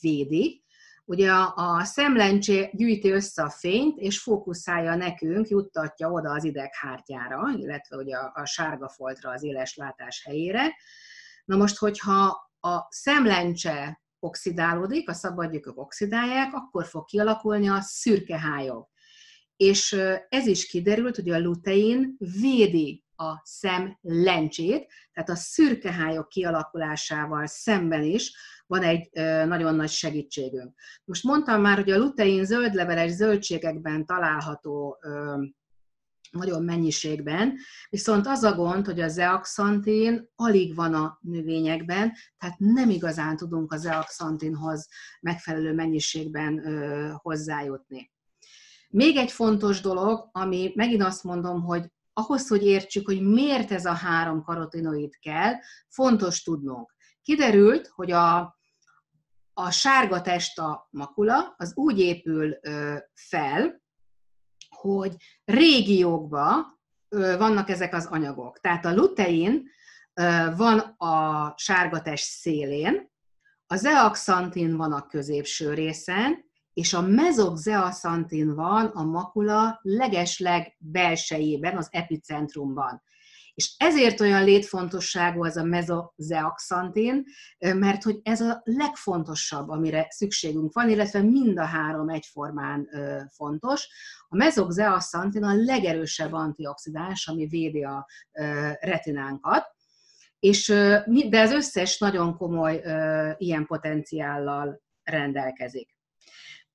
védi. 0.00 0.63
Ugye 1.06 1.30
a, 1.30 1.52
a 1.56 1.84
szemlencsé 1.84 2.70
gyűjti 2.72 3.10
össze 3.10 3.42
a 3.42 3.50
fényt, 3.50 3.98
és 3.98 4.18
fókuszálja 4.18 4.94
nekünk, 4.94 5.48
juttatja 5.48 6.10
oda 6.10 6.30
az 6.30 6.44
ideghártyára, 6.44 7.54
illetve 7.56 7.96
ugye 7.96 8.16
a, 8.16 8.32
a 8.34 8.44
sárga 8.44 8.88
foltra 8.88 9.30
az 9.30 9.42
éles 9.42 9.76
látás 9.76 10.24
helyére. 10.24 10.74
Na 11.44 11.56
most, 11.56 11.76
hogyha 11.76 12.50
a 12.60 12.86
szemlencse 12.88 14.02
oxidálódik, 14.18 15.08
a 15.08 15.12
szabadgyökök 15.12 15.78
oxidálják, 15.78 16.54
akkor 16.54 16.86
fog 16.86 17.04
kialakulni 17.04 17.68
a 17.68 17.80
szürke 17.80 18.38
hályog. 18.38 18.86
És 19.56 19.92
ez 20.28 20.46
is 20.46 20.66
kiderült, 20.66 21.16
hogy 21.16 21.30
a 21.30 21.40
lutein 21.40 22.16
védi 22.40 23.03
a 23.24 23.40
szem 23.44 23.98
lencsét, 24.00 24.86
tehát 25.12 25.30
a 25.30 25.34
szürkehályok 25.34 26.28
kialakulásával 26.28 27.46
szemben 27.46 28.02
is 28.02 28.36
van 28.66 28.82
egy 28.82 29.08
nagyon 29.46 29.74
nagy 29.74 29.90
segítségünk. 29.90 30.74
Most 31.04 31.24
mondtam 31.24 31.60
már, 31.60 31.76
hogy 31.76 31.90
a 31.90 31.98
lutein 31.98 32.44
zöldleveles 32.44 33.10
zöldségekben 33.10 34.06
található 34.06 34.98
nagyon 36.30 36.62
mennyiségben, 36.62 37.54
viszont 37.90 38.26
az 38.26 38.42
a 38.42 38.54
gond, 38.54 38.86
hogy 38.86 39.00
a 39.00 39.08
zeaxantin 39.08 40.30
alig 40.34 40.74
van 40.74 40.94
a 40.94 41.18
növényekben, 41.20 42.12
tehát 42.38 42.58
nem 42.58 42.90
igazán 42.90 43.36
tudunk 43.36 43.72
a 43.72 43.76
zeaxantinhoz 43.76 44.88
megfelelő 45.20 45.74
mennyiségben 45.74 46.62
hozzájutni. 47.22 48.12
Még 48.88 49.16
egy 49.16 49.32
fontos 49.32 49.80
dolog, 49.80 50.28
ami 50.32 50.72
megint 50.74 51.02
azt 51.02 51.24
mondom, 51.24 51.62
hogy 51.62 51.92
ahhoz, 52.14 52.48
hogy 52.48 52.62
értsük, 52.62 53.06
hogy 53.06 53.22
miért 53.22 53.70
ez 53.70 53.84
a 53.84 53.92
három 53.92 54.42
karotinoid 54.42 55.18
kell, 55.18 55.52
fontos 55.88 56.42
tudnunk. 56.42 56.94
Kiderült, 57.22 57.86
hogy 57.86 58.10
a, 58.10 58.58
a 59.52 59.70
sárga 59.70 60.20
testa 60.20 60.88
makula 60.90 61.54
az 61.56 61.76
úgy 61.76 61.98
épül 61.98 62.58
ö, 62.62 62.96
fel, 63.14 63.82
hogy 64.68 65.16
régiókban 65.44 66.80
ö, 67.08 67.36
vannak 67.38 67.68
ezek 67.68 67.94
az 67.94 68.06
anyagok. 68.06 68.60
Tehát 68.60 68.84
a 68.84 68.94
lutein 68.94 69.68
ö, 70.14 70.46
van 70.56 70.78
a 70.78 71.52
sárga 71.56 72.02
test 72.02 72.24
szélén, 72.24 73.12
a 73.66 73.76
zeaxantin 73.76 74.76
van 74.76 74.92
a 74.92 75.06
középső 75.06 75.74
részen, 75.74 76.44
és 76.74 76.92
a 76.92 77.00
mezoxeaxantin 77.00 78.54
van 78.54 78.86
a 78.86 79.02
makula 79.04 79.78
legesleg 79.82 80.76
belsejében, 80.78 81.76
az 81.76 81.88
epicentrumban. 81.90 83.02
És 83.54 83.74
ezért 83.76 84.20
olyan 84.20 84.44
létfontosságú 84.44 85.44
az 85.44 85.56
a 85.56 85.64
mezoxeaxantin, 85.64 87.24
mert 87.58 88.02
hogy 88.02 88.20
ez 88.22 88.40
a 88.40 88.60
legfontosabb, 88.64 89.68
amire 89.68 90.06
szükségünk 90.10 90.72
van, 90.72 90.88
illetve 90.88 91.22
mind 91.22 91.58
a 91.58 91.64
három 91.64 92.08
egyformán 92.08 92.88
fontos. 93.30 93.88
A 94.28 94.36
mezoxeaxantin 94.36 95.44
a 95.44 95.54
legerősebb 95.54 96.32
antioxidáns, 96.32 97.28
ami 97.28 97.46
védi 97.46 97.84
a 97.84 98.06
retinánkat, 98.80 99.66
és, 100.38 100.66
de 101.28 101.40
az 101.40 101.52
összes 101.52 101.98
nagyon 101.98 102.36
komoly 102.36 102.82
ilyen 103.38 103.66
potenciállal 103.66 104.82
rendelkezik. 105.02 105.94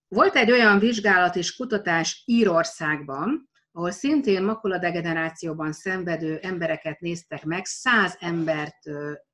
Volt 0.10 0.36
egy 0.36 0.52
olyan 0.52 0.80
vizsgálat 0.80 1.36
és 1.36 1.56
kutatás 1.56 2.24
Írországban, 2.26 3.50
ahol 3.72 3.92
szintén 3.92 4.44
makuladegenerációban 4.44 5.72
szenvedő 5.72 6.38
embereket 6.38 7.00
néztek 7.00 7.44
meg, 7.44 7.66
száz 7.66 8.18
embert 8.20 8.78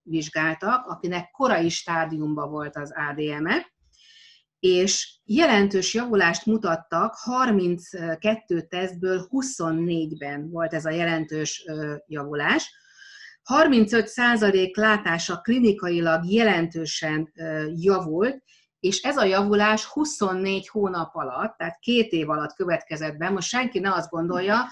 vizsgáltak, 0.02 0.86
akinek 0.86 1.32
korai 1.32 1.70
stádiumban 1.70 2.50
volt 2.50 2.76
az 2.76 2.94
ADM-e, 3.10 3.74
és 4.60 5.20
jelentős 5.24 5.94
javulást 5.94 6.46
mutattak, 6.46 7.14
32 7.16 8.62
tesztből 8.62 9.28
24-ben 9.32 10.50
volt 10.50 10.74
ez 10.74 10.86
a 10.86 10.90
jelentős 10.90 11.66
javulás. 12.08 12.74
35% 13.54 14.76
látása 14.76 15.42
klinikailag 15.42 16.32
jelentősen 16.32 17.32
javult, 17.76 18.44
és 18.86 19.02
ez 19.02 19.18
a 19.18 19.24
javulás 19.24 19.86
24 19.86 20.68
hónap 20.68 21.16
alatt, 21.16 21.58
tehát 21.58 21.80
két 21.80 22.12
év 22.12 22.30
alatt 22.30 22.54
következett 22.54 23.18
be. 23.18 23.30
Most 23.30 23.48
senki 23.48 23.80
ne 23.80 23.94
azt 23.94 24.10
gondolja, 24.10 24.68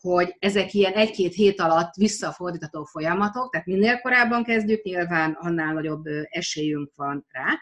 hogy 0.00 0.36
ezek 0.38 0.74
ilyen 0.74 0.92
egy-két 0.92 1.34
hét 1.34 1.60
alatt 1.60 1.94
visszafordítható 1.94 2.84
folyamatok, 2.84 3.52
tehát 3.52 3.66
minél 3.66 4.00
korábban 4.00 4.44
kezdjük, 4.44 4.82
nyilván 4.82 5.36
annál 5.40 5.72
nagyobb 5.72 6.04
esélyünk 6.28 6.92
van 6.94 7.26
rá. 7.28 7.58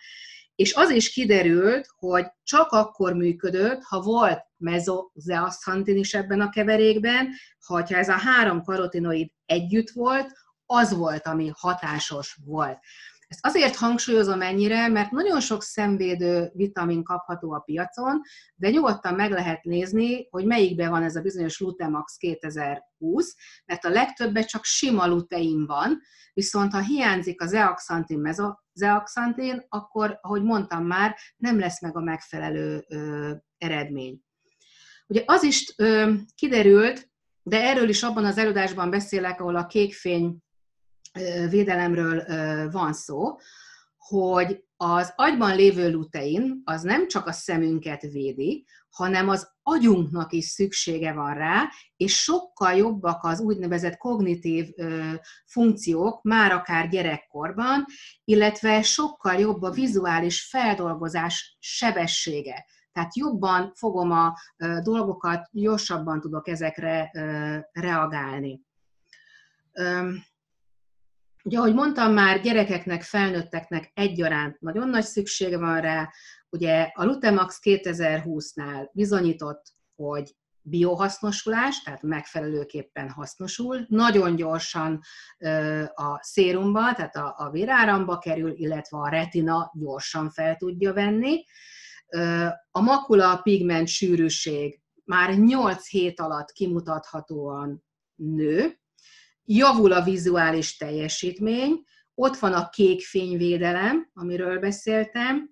És 0.55 0.75
az 0.75 0.91
is 0.91 1.13
kiderült, 1.13 1.87
hogy 1.97 2.27
csak 2.43 2.71
akkor 2.71 3.15
működött, 3.15 3.83
ha 3.83 4.01
volt 4.01 4.41
mezozeaszantin 4.57 5.97
is 5.97 6.15
ebben 6.15 6.41
a 6.41 6.51
keverékben, 6.51 7.29
ha 7.67 7.83
ez 7.83 8.09
a 8.09 8.19
három 8.19 8.63
karotinoid 8.63 9.29
együtt 9.47 9.91
volt, 9.91 10.33
az 10.67 10.97
volt, 10.97 11.27
ami 11.27 11.51
hatásos 11.55 12.39
volt. 12.45 12.79
Ezt 13.33 13.47
azért 13.47 13.77
hangsúlyozom 13.77 14.43
ennyire, 14.43 14.89
mert 14.89 15.11
nagyon 15.11 15.41
sok 15.41 15.63
szemvédő 15.63 16.51
vitamin 16.55 17.03
kapható 17.03 17.53
a 17.53 17.59
piacon, 17.59 18.21
de 18.55 18.71
nyugodtan 18.71 19.15
meg 19.15 19.31
lehet 19.31 19.65
nézni, 19.65 20.27
hogy 20.31 20.45
melyikben 20.45 20.91
van 20.91 21.03
ez 21.03 21.17
a 21.17 21.21
bizonyos 21.21 21.61
Lutemax 21.61 22.17
2020, 22.17 23.35
mert 23.65 23.85
a 23.85 23.89
legtöbbet 23.89 24.49
csak 24.49 24.65
sima 24.65 25.07
lutein 25.07 25.67
van, 25.67 26.01
viszont 26.33 26.73
ha 26.73 26.81
hiányzik 26.81 27.43
a 27.43 27.47
zeaxantin, 27.47 28.19
mezozeaxantin, 28.19 29.67
akkor, 29.69 30.19
ahogy 30.21 30.43
mondtam 30.43 30.87
már, 30.87 31.17
nem 31.37 31.59
lesz 31.59 31.81
meg 31.81 31.97
a 31.97 32.01
megfelelő 32.01 32.85
ö, 32.89 33.31
eredmény. 33.59 34.21
Ugye 35.07 35.23
az 35.27 35.43
is 35.43 35.75
ö, 35.77 36.13
kiderült, 36.35 37.11
de 37.43 37.63
erről 37.63 37.89
is 37.89 38.03
abban 38.03 38.25
az 38.25 38.39
előadásban 38.39 38.91
beszélek, 38.91 39.41
ahol 39.41 39.57
a 39.57 39.67
kékfény 39.67 40.43
védelemről 41.49 42.25
van 42.71 42.93
szó, 42.93 43.39
hogy 43.97 44.65
az 44.77 45.13
agyban 45.17 45.57
lévő 45.57 45.91
lutein 45.91 46.63
az 46.65 46.83
nem 46.83 47.09
csak 47.09 47.27
a 47.27 47.33
szemünket 47.33 48.03
védi, 48.03 48.67
hanem 48.91 49.29
az 49.29 49.53
agyunknak 49.63 50.33
is 50.33 50.45
szüksége 50.45 51.13
van 51.13 51.35
rá, 51.35 51.69
és 51.97 52.23
sokkal 52.23 52.73
jobbak 52.73 53.25
az 53.25 53.41
úgynevezett 53.41 53.97
kognitív 53.97 54.69
ö, 54.77 55.13
funkciók, 55.47 56.23
már 56.23 56.53
akár 56.53 56.89
gyerekkorban, 56.89 57.85
illetve 58.25 58.83
sokkal 58.83 59.35
jobb 59.35 59.63
a 59.63 59.71
vizuális 59.71 60.49
feldolgozás 60.49 61.57
sebessége. 61.61 62.65
Tehát 62.93 63.17
jobban 63.17 63.73
fogom 63.75 64.11
a 64.11 64.35
ö, 64.57 64.79
dolgokat, 64.83 65.49
gyorsabban 65.53 66.21
tudok 66.21 66.49
ezekre 66.49 67.11
ö, 67.15 67.57
reagálni. 67.73 68.61
Ugye, 71.45 71.59
ahogy 71.59 71.75
mondtam 71.75 72.13
már, 72.13 72.41
gyerekeknek, 72.41 73.03
felnőtteknek 73.03 73.91
egyaránt 73.95 74.61
nagyon 74.61 74.89
nagy 74.89 75.05
szüksége 75.05 75.59
van 75.59 75.81
rá. 75.81 76.11
Ugye 76.49 76.91
a 76.95 77.05
Lutemax 77.05 77.59
2020-nál 77.63 78.89
bizonyított, 78.93 79.63
hogy 79.95 80.37
biohasznosulás, 80.63 81.83
tehát 81.83 82.03
megfelelőképpen 82.03 83.11
hasznosul, 83.11 83.85
nagyon 83.89 84.37
gyorsan 84.37 85.01
a 85.95 86.23
szérumba, 86.23 86.95
tehát 86.95 87.17
a, 87.17 87.35
a 87.39 87.51
véráramba 87.51 88.19
kerül, 88.19 88.53
illetve 88.57 88.99
a 88.99 89.09
retina 89.09 89.73
gyorsan 89.75 90.31
fel 90.31 90.57
tudja 90.57 90.93
venni. 90.93 91.45
A 92.71 92.81
makula 92.81 93.41
pigment 93.43 93.89
sűrűség 93.89 94.81
már 95.05 95.35
8 95.35 95.89
hét 95.89 96.21
alatt 96.21 96.51
kimutathatóan 96.53 97.85
nő, 98.15 98.81
javul 99.45 99.93
a 99.93 100.03
vizuális 100.03 100.77
teljesítmény, 100.77 101.83
ott 102.15 102.37
van 102.37 102.53
a 102.53 102.69
kék 102.69 103.01
fényvédelem, 103.01 104.11
amiről 104.15 104.59
beszéltem, 104.59 105.51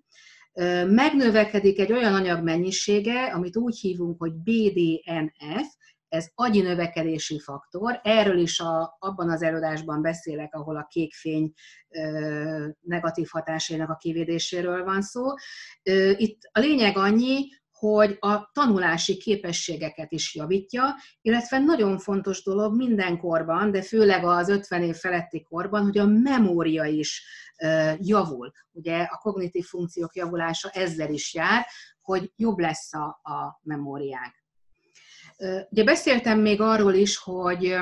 megnövekedik 0.87 1.79
egy 1.79 1.91
olyan 1.91 2.13
anyag 2.13 2.43
mennyisége, 2.43 3.25
amit 3.25 3.57
úgy 3.57 3.79
hívunk, 3.79 4.19
hogy 4.19 4.33
BDNF, 4.33 5.67
ez 6.07 6.27
agyi 6.35 6.61
növekedési 6.61 7.39
faktor. 7.39 7.99
Erről 8.03 8.37
is 8.37 8.59
a, 8.59 8.95
abban 8.99 9.29
az 9.29 9.41
előadásban 9.41 10.01
beszélek, 10.01 10.55
ahol 10.55 10.77
a 10.77 10.87
kékfény 10.89 11.53
ö, 11.89 12.67
negatív 12.81 13.27
hatásainak 13.31 13.89
a 13.89 13.95
kivédéséről 13.95 14.83
van 14.83 15.01
szó. 15.01 15.23
Itt 16.15 16.39
a 16.51 16.59
lényeg 16.59 16.97
annyi, 16.97 17.47
hogy 17.81 18.17
a 18.19 18.49
tanulási 18.51 19.17
képességeket 19.17 20.11
is 20.11 20.35
javítja, 20.35 20.95
illetve 21.21 21.59
nagyon 21.59 21.99
fontos 21.99 22.43
dolog 22.43 22.75
mindenkorban, 22.75 23.71
de 23.71 23.81
főleg 23.81 24.25
az 24.25 24.49
50 24.49 24.83
év 24.83 24.95
feletti 24.95 25.43
korban, 25.43 25.83
hogy 25.83 25.97
a 25.97 26.05
memória 26.05 26.85
is 26.85 27.23
javul. 27.97 28.51
Ugye 28.71 29.01
a 29.01 29.17
kognitív 29.17 29.65
funkciók 29.65 30.15
javulása 30.15 30.69
ezzel 30.69 31.13
is 31.13 31.33
jár, 31.33 31.65
hogy 32.01 32.31
jobb 32.35 32.57
lesz 32.57 32.93
a, 32.93 33.05
a 33.23 33.59
memóriánk. 33.61 34.33
Ugye 35.69 35.83
beszéltem 35.83 36.39
még 36.39 36.61
arról 36.61 36.93
is, 36.93 37.17
hogy 37.17 37.75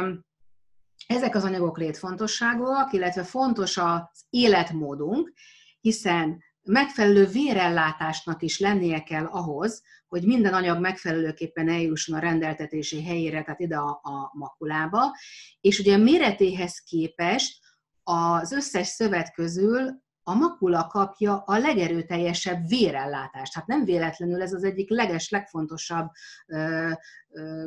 ezek 1.07 1.35
az 1.35 1.43
anyagok 1.43 1.77
létfontosságúak, 1.77 2.93
illetve 2.93 3.23
fontos 3.23 3.77
az 3.77 4.25
életmódunk, 4.29 5.33
hiszen 5.81 6.43
megfelelő 6.69 7.25
vérellátásnak 7.25 8.41
is 8.41 8.59
lennie 8.59 9.03
kell 9.03 9.25
ahhoz, 9.25 9.83
hogy 10.07 10.23
minden 10.23 10.53
anyag 10.53 10.79
megfelelőképpen 10.79 11.69
eljusson 11.69 12.15
a 12.15 12.19
rendeltetési 12.19 13.03
helyére, 13.03 13.43
tehát 13.43 13.59
ide 13.59 13.77
a, 13.77 14.31
makulába, 14.33 15.15
és 15.61 15.79
ugye 15.79 15.93
a 15.93 15.97
méretéhez 15.97 16.79
képest 16.79 17.59
az 18.03 18.51
összes 18.51 18.87
szövet 18.87 19.33
közül 19.33 20.01
a 20.23 20.33
makula 20.33 20.87
kapja 20.87 21.43
a 21.45 21.57
legerőteljesebb 21.57 22.67
vérellátást. 22.67 23.53
Hát 23.53 23.67
nem 23.67 23.85
véletlenül 23.85 24.41
ez 24.41 24.53
az 24.53 24.63
egyik 24.63 24.89
leges, 24.89 25.29
legfontosabb 25.29 26.09
ö, 26.47 26.91
ö, 27.29 27.65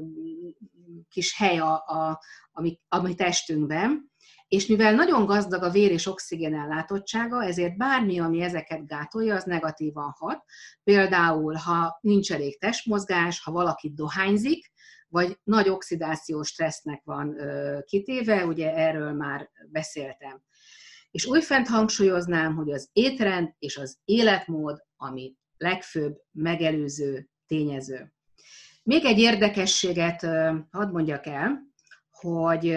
kis 1.09 1.37
hely 1.37 1.59
a, 1.59 1.73
a, 1.87 2.21
a, 2.53 2.79
a 2.89 3.03
mi 3.03 3.15
testünkben 3.15 4.12
és 4.53 4.67
mivel 4.67 4.95
nagyon 4.95 5.25
gazdag 5.25 5.63
a 5.63 5.71
vér 5.71 5.91
és 5.91 6.07
oxigén 6.07 6.55
ellátottsága, 6.55 7.45
ezért 7.45 7.77
bármi, 7.77 8.21
ami 8.21 8.41
ezeket 8.41 8.87
gátolja, 8.87 9.35
az 9.35 9.45
negatívan 9.45 10.15
hat. 10.19 10.45
Például, 10.85 11.55
ha 11.55 11.99
nincs 12.01 12.33
elég 12.33 12.59
testmozgás, 12.59 13.43
ha 13.43 13.53
valaki 13.53 13.93
dohányzik, 13.95 14.73
vagy 15.09 15.39
nagy 15.43 15.69
oxidációs 15.69 16.49
stressznek 16.49 17.03
van 17.05 17.37
kitéve, 17.85 18.45
ugye 18.45 18.75
erről 18.75 19.13
már 19.13 19.51
beszéltem. 19.71 20.43
És 21.11 21.27
újfent 21.27 21.69
hangsúlyoznám, 21.69 22.55
hogy 22.55 22.73
az 22.73 22.89
étrend 22.93 23.55
és 23.59 23.77
az 23.77 23.99
életmód, 24.05 24.85
ami 24.97 25.35
legfőbb 25.57 26.17
megelőző 26.31 27.29
tényező. 27.47 28.13
Még 28.83 29.05
egy 29.05 29.19
érdekességet 29.19 30.21
hadd 30.71 30.91
mondjak 30.91 31.27
el, 31.27 31.71
hogy 32.23 32.71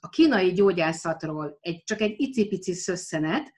a 0.00 0.08
kínai 0.10 0.52
gyógyászatról 0.52 1.58
egy, 1.60 1.82
csak 1.84 2.00
egy 2.00 2.14
icipici 2.16 2.74
szösszenet, 2.74 3.52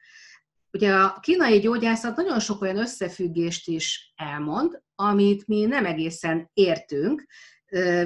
Ugye 0.75 0.95
a 0.95 1.19
kínai 1.21 1.59
gyógyászat 1.59 2.17
nagyon 2.17 2.41
sok 2.41 2.63
olyan 2.63 2.79
összefüggést 2.79 3.69
is 3.69 4.13
elmond, 4.17 4.83
amit 4.95 5.47
mi 5.47 5.65
nem 5.65 5.85
egészen 5.85 6.51
értünk, 6.53 7.27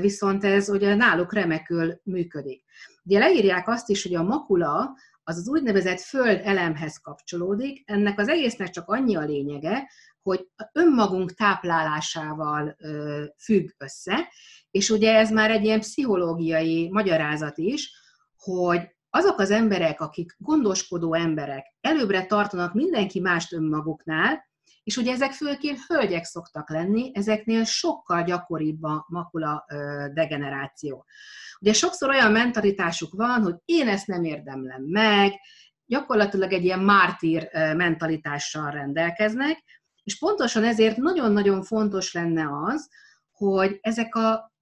viszont 0.01 0.45
ez 0.45 0.69
ugye 0.69 0.95
náluk 0.95 1.33
remekül 1.33 2.01
működik. 2.03 2.65
Ugye 3.05 3.19
leírják 3.19 3.69
azt 3.69 3.89
is, 3.89 4.03
hogy 4.03 4.15
a 4.15 4.23
makula 4.23 4.97
az 5.23 5.37
az 5.37 5.49
úgynevezett 5.49 6.01
föld 6.01 6.41
elemhez 6.45 6.97
kapcsolódik, 6.97 7.83
ennek 7.91 8.19
az 8.19 8.29
egésznek 8.29 8.71
csak 8.71 8.89
annyi 8.89 9.17
a 9.17 9.25
lényege, 9.25 9.91
hogy 10.23 10.49
önmagunk 10.73 11.35
táplálásával 11.35 12.77
függ 13.39 13.69
össze, 13.79 14.29
és 14.71 14.91
ugye 14.91 15.15
ez 15.15 15.31
már 15.31 15.51
egy 15.51 15.65
ilyen 15.65 15.81
pszichológiai 15.81 16.89
magyarázat 16.91 17.59
is, 17.59 17.93
hogy 18.37 18.97
azok 19.11 19.39
az 19.39 19.51
emberek, 19.51 20.01
akik 20.01 20.35
gondoskodó 20.39 21.15
emberek, 21.15 21.75
előbbre 21.81 22.27
tartanak 22.27 22.75
mindenki 22.75 23.21
mást 23.21 23.53
önmaguknál, 23.53 24.47
és 24.83 24.97
ugye 24.97 25.13
ezek 25.13 25.33
főként 25.33 25.79
hölgyek 25.87 26.25
szoktak 26.25 26.71
lenni, 26.71 27.11
ezeknél 27.15 27.65
sokkal 27.65 28.23
gyakoribb 28.23 28.83
a 28.83 29.07
makula 29.09 29.65
degeneráció. 30.13 31.05
Ugye 31.61 31.73
sokszor 31.73 32.09
olyan 32.09 32.33
mentalitásuk 32.33 33.15
van, 33.15 33.43
hogy 33.43 33.55
én 33.65 33.89
ezt 33.89 34.07
nem 34.07 34.25
érdemlem 34.25 34.83
meg, 34.83 35.33
gyakorlatilag 35.87 36.53
egy 36.53 36.65
ilyen 36.65 36.81
mártír 36.81 37.49
mentalitással 37.53 38.71
rendelkeznek, 38.71 39.65
és 40.03 40.19
pontosan 40.19 40.65
ezért 40.65 40.97
nagyon-nagyon 40.97 41.63
fontos 41.63 42.13
lenne 42.13 42.49
az, 42.65 42.89
hogy 43.33 43.79
ezek 43.81 44.15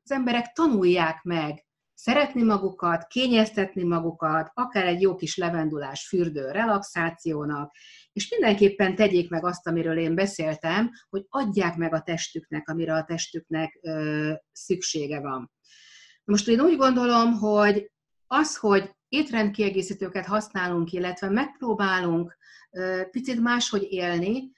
az 0.08 0.12
emberek 0.12 0.52
tanulják 0.52 1.22
meg 1.22 1.66
szeretni 1.94 2.42
magukat, 2.42 3.06
kényeztetni 3.06 3.82
magukat, 3.82 4.50
akár 4.54 4.86
egy 4.86 5.00
jó 5.00 5.14
kis 5.14 5.36
levendulás 5.36 6.06
fürdő 6.08 6.50
relaxációnak, 6.50 7.74
és 8.12 8.30
mindenképpen 8.30 8.94
tegyék 8.94 9.30
meg 9.30 9.44
azt, 9.44 9.66
amiről 9.66 9.98
én 9.98 10.14
beszéltem, 10.14 10.90
hogy 11.08 11.26
adják 11.28 11.76
meg 11.76 11.94
a 11.94 12.00
testüknek, 12.00 12.68
amire 12.68 12.94
a 12.94 13.04
testüknek 13.04 13.78
ö, 13.82 14.32
szüksége 14.52 15.20
van. 15.20 15.52
Most 16.24 16.48
én 16.48 16.60
úgy 16.60 16.76
gondolom, 16.76 17.32
hogy 17.32 17.90
az, 18.26 18.56
hogy 18.56 18.90
étrendkiegészítőket 19.08 20.26
használunk, 20.26 20.92
illetve 20.92 21.28
megpróbálunk 21.28 22.36
ö, 22.70 23.02
picit 23.10 23.40
máshogy 23.40 23.86
élni, 23.90 24.52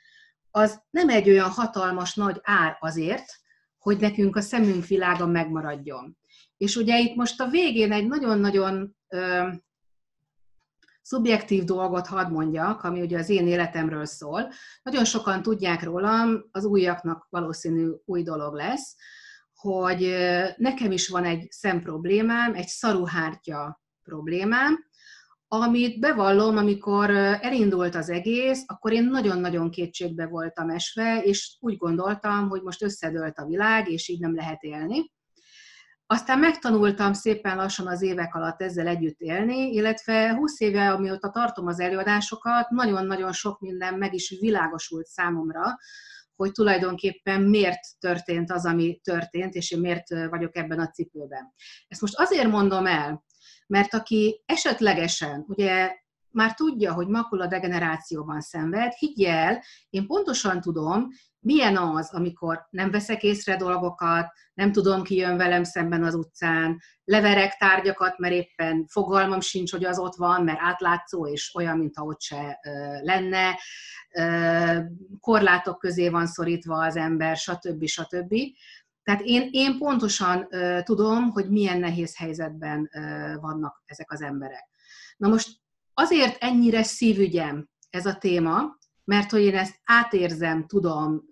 az 0.50 0.82
nem 0.90 1.08
egy 1.08 1.28
olyan 1.28 1.50
hatalmas 1.50 2.14
nagy 2.14 2.40
ár 2.42 2.76
azért, 2.80 3.46
hogy 3.78 4.00
nekünk 4.00 4.36
a 4.36 4.40
szemünk 4.40 4.86
világa 4.86 5.26
megmaradjon. 5.26 6.16
És 6.56 6.76
ugye 6.76 6.98
itt 6.98 7.14
most 7.14 7.40
a 7.40 7.48
végén 7.48 7.92
egy 7.92 8.06
nagyon-nagyon 8.06 8.96
ö, 9.08 9.48
szubjektív 11.02 11.64
dolgot 11.64 12.06
hadd 12.06 12.30
mondjak, 12.30 12.82
ami 12.82 13.00
ugye 13.00 13.18
az 13.18 13.28
én 13.28 13.46
életemről 13.46 14.04
szól. 14.04 14.52
Nagyon 14.82 15.04
sokan 15.04 15.42
tudják 15.42 15.82
rólam, 15.82 16.44
az 16.50 16.64
újaknak 16.64 17.26
valószínű 17.30 17.88
új 18.04 18.22
dolog 18.22 18.54
lesz, 18.54 18.96
hogy 19.54 20.16
nekem 20.56 20.92
is 20.92 21.08
van 21.08 21.24
egy 21.24 21.46
szemproblémám, 21.50 22.54
egy 22.54 22.66
szaruhártya 22.66 23.82
problémám, 24.02 24.87
amit 25.48 26.00
bevallom, 26.00 26.56
amikor 26.56 27.10
elindult 27.40 27.94
az 27.94 28.10
egész, 28.10 28.62
akkor 28.66 28.92
én 28.92 29.04
nagyon-nagyon 29.04 29.70
kétségbe 29.70 30.26
voltam 30.26 30.70
esve, 30.70 31.22
és 31.22 31.56
úgy 31.60 31.76
gondoltam, 31.76 32.48
hogy 32.48 32.62
most 32.62 32.82
összedőlt 32.82 33.38
a 33.38 33.46
világ, 33.46 33.90
és 33.90 34.08
így 34.08 34.20
nem 34.20 34.34
lehet 34.34 34.62
élni. 34.62 35.12
Aztán 36.06 36.38
megtanultam 36.38 37.12
szépen 37.12 37.56
lassan 37.56 37.86
az 37.86 38.02
évek 38.02 38.34
alatt 38.34 38.62
ezzel 38.62 38.86
együtt 38.86 39.20
élni, 39.20 39.72
illetve 39.72 40.34
20 40.34 40.60
éve, 40.60 40.92
amióta 40.92 41.30
tartom 41.30 41.66
az 41.66 41.80
előadásokat, 41.80 42.70
nagyon-nagyon 42.70 43.32
sok 43.32 43.60
minden 43.60 43.94
meg 43.94 44.14
is 44.14 44.36
világosult 44.40 45.06
számomra, 45.06 45.78
hogy 46.36 46.52
tulajdonképpen 46.52 47.42
miért 47.42 47.80
történt 47.98 48.52
az, 48.52 48.66
ami 48.66 49.00
történt, 49.02 49.54
és 49.54 49.70
én 49.70 49.80
miért 49.80 50.08
vagyok 50.28 50.56
ebben 50.56 50.80
a 50.80 50.88
cipőben. 50.88 51.52
Ezt 51.88 52.00
most 52.00 52.18
azért 52.18 52.48
mondom 52.48 52.86
el, 52.86 53.24
mert 53.68 53.94
aki 53.94 54.42
esetlegesen, 54.46 55.44
ugye 55.48 55.90
már 56.30 56.54
tudja, 56.54 56.92
hogy 56.92 57.06
makula 57.06 57.46
degenerációban 57.46 58.40
szenved, 58.40 58.92
higgy 58.92 59.22
el, 59.22 59.62
én 59.90 60.06
pontosan 60.06 60.60
tudom, 60.60 61.08
milyen 61.40 61.76
az, 61.76 62.14
amikor 62.14 62.66
nem 62.70 62.90
veszek 62.90 63.22
észre 63.22 63.56
dolgokat, 63.56 64.26
nem 64.54 64.72
tudom, 64.72 65.02
ki 65.02 65.16
jön 65.16 65.36
velem 65.36 65.64
szemben 65.64 66.04
az 66.04 66.14
utcán, 66.14 66.78
leverek 67.04 67.56
tárgyakat, 67.56 68.18
mert 68.18 68.34
éppen 68.34 68.86
fogalmam 68.86 69.40
sincs, 69.40 69.70
hogy 69.70 69.84
az 69.84 69.98
ott 69.98 70.14
van, 70.14 70.44
mert 70.44 70.58
átlátszó, 70.60 71.26
és 71.26 71.54
olyan, 71.54 71.78
mint 71.78 71.94
ott 71.98 72.20
se 72.20 72.58
lenne, 73.02 73.58
korlátok 75.20 75.78
közé 75.78 76.08
van 76.08 76.26
szorítva 76.26 76.84
az 76.84 76.96
ember, 76.96 77.36
stb. 77.36 77.86
stb. 77.86 78.34
Tehát 79.08 79.22
én, 79.24 79.48
én 79.50 79.78
pontosan 79.78 80.48
tudom, 80.82 81.30
hogy 81.30 81.50
milyen 81.50 81.78
nehéz 81.78 82.16
helyzetben 82.16 82.90
vannak 83.40 83.82
ezek 83.86 84.12
az 84.12 84.22
emberek. 84.22 84.68
Na 85.16 85.28
most 85.28 85.48
azért 85.94 86.42
ennyire 86.42 86.82
szívügyem 86.82 87.68
ez 87.90 88.06
a 88.06 88.14
téma, 88.14 88.76
mert 89.04 89.30
hogy 89.30 89.40
én 89.40 89.56
ezt 89.56 89.80
átérzem, 89.84 90.66
tudom, 90.66 91.22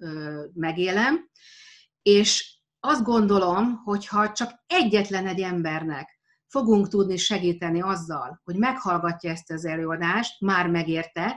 megélem, 0.54 1.30
és 2.02 2.58
azt 2.80 3.02
gondolom, 3.02 3.80
hogy 3.84 4.06
ha 4.06 4.32
csak 4.32 4.64
egyetlen 4.66 5.26
egy 5.26 5.40
embernek 5.40 6.20
fogunk 6.46 6.88
tudni 6.88 7.16
segíteni 7.16 7.80
azzal, 7.80 8.40
hogy 8.44 8.56
meghallgatja 8.56 9.30
ezt 9.30 9.50
az 9.50 9.64
előadást, 9.64 10.40
már 10.40 10.70
megérte, 10.70 11.36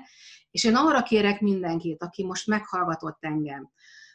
és 0.52 0.64
én 0.64 0.76
arra 0.76 1.04
kérek 1.04 1.42
mindenkit, 1.42 2.04
aki 2.04 2.26
most 2.26 2.48
meghallgatott 2.48 3.18
engem, 3.20 3.72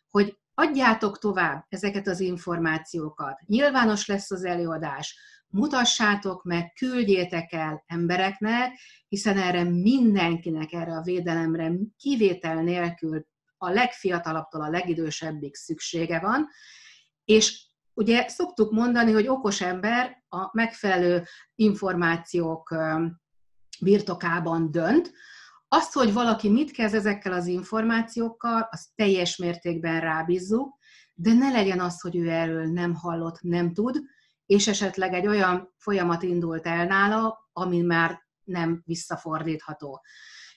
hogy 0.08 0.38
adjátok 0.54 1.18
tovább 1.18 1.64
ezeket 1.68 2.06
az 2.06 2.20
információkat. 2.20 3.40
Nyilvános 3.46 4.06
lesz 4.06 4.30
az 4.30 4.44
előadás, 4.44 5.18
mutassátok 5.48 6.44
meg, 6.44 6.72
küldjétek 6.72 7.52
el 7.52 7.84
embereknek, 7.86 8.78
hiszen 9.08 9.38
erre 9.38 9.64
mindenkinek, 9.64 10.72
erre 10.72 10.92
a 10.92 11.02
védelemre 11.02 11.72
kivétel 11.96 12.62
nélkül 12.62 13.26
a 13.56 13.70
legfiatalabbtól 13.70 14.62
a 14.62 14.70
legidősebbig 14.70 15.54
szüksége 15.54 16.20
van, 16.20 16.48
és 17.24 17.62
ugye 17.94 18.28
szoktuk 18.28 18.72
mondani, 18.72 19.12
hogy 19.12 19.28
okos 19.28 19.60
ember 19.60 20.22
a 20.28 20.48
megfelelő 20.52 21.24
információk 21.54 22.74
birtokában 23.80 24.70
dönt, 24.70 25.12
azt, 25.68 25.92
hogy 25.92 26.12
valaki 26.12 26.48
mit 26.48 26.70
kezd 26.70 26.94
ezekkel 26.94 27.32
az 27.32 27.46
információkkal, 27.46 28.68
azt 28.70 28.88
teljes 28.94 29.36
mértékben 29.36 30.00
rábízzuk, 30.00 30.78
de 31.14 31.32
ne 31.32 31.50
legyen 31.50 31.80
az, 31.80 32.00
hogy 32.00 32.16
ő 32.16 32.30
erről 32.30 32.66
nem 32.66 32.94
hallott, 32.94 33.40
nem 33.40 33.72
tud, 33.72 34.00
és 34.46 34.68
esetleg 34.68 35.12
egy 35.12 35.26
olyan 35.26 35.74
folyamat 35.76 36.22
indult 36.22 36.66
el 36.66 36.86
nála, 36.86 37.48
ami 37.52 37.80
már 37.80 38.22
nem 38.44 38.82
visszafordítható. 38.84 40.02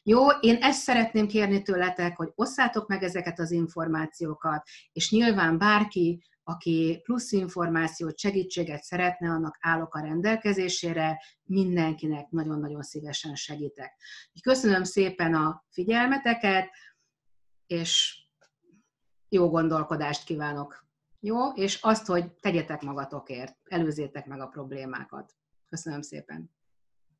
Jó, 0.03 0.29
én 0.29 0.55
ezt 0.55 0.81
szeretném 0.81 1.27
kérni 1.27 1.61
tőletek, 1.61 2.17
hogy 2.17 2.31
osszátok 2.35 2.87
meg 2.87 3.03
ezeket 3.03 3.39
az 3.39 3.51
információkat, 3.51 4.67
és 4.91 5.11
nyilván 5.11 5.57
bárki, 5.57 6.23
aki 6.49 6.99
plusz 7.03 7.31
információt, 7.31 8.17
segítséget 8.17 8.83
szeretne, 8.83 9.29
annak 9.29 9.57
állok 9.59 9.95
a 9.95 9.99
rendelkezésére, 9.99 11.21
mindenkinek 11.43 12.29
nagyon-nagyon 12.29 12.81
szívesen 12.81 13.35
segítek. 13.35 13.95
Köszönöm 14.41 14.83
szépen 14.83 15.33
a 15.33 15.65
figyelmeteket, 15.69 16.69
és 17.65 18.21
jó 19.29 19.49
gondolkodást 19.49 20.23
kívánok! 20.23 20.85
Jó? 21.19 21.51
És 21.51 21.81
azt, 21.81 22.05
hogy 22.05 22.33
tegyetek 22.33 22.81
magatokért, 22.81 23.57
előzétek 23.63 24.25
meg 24.25 24.41
a 24.41 24.47
problémákat. 24.47 25.35
Köszönöm 25.69 26.01
szépen! 26.01 26.56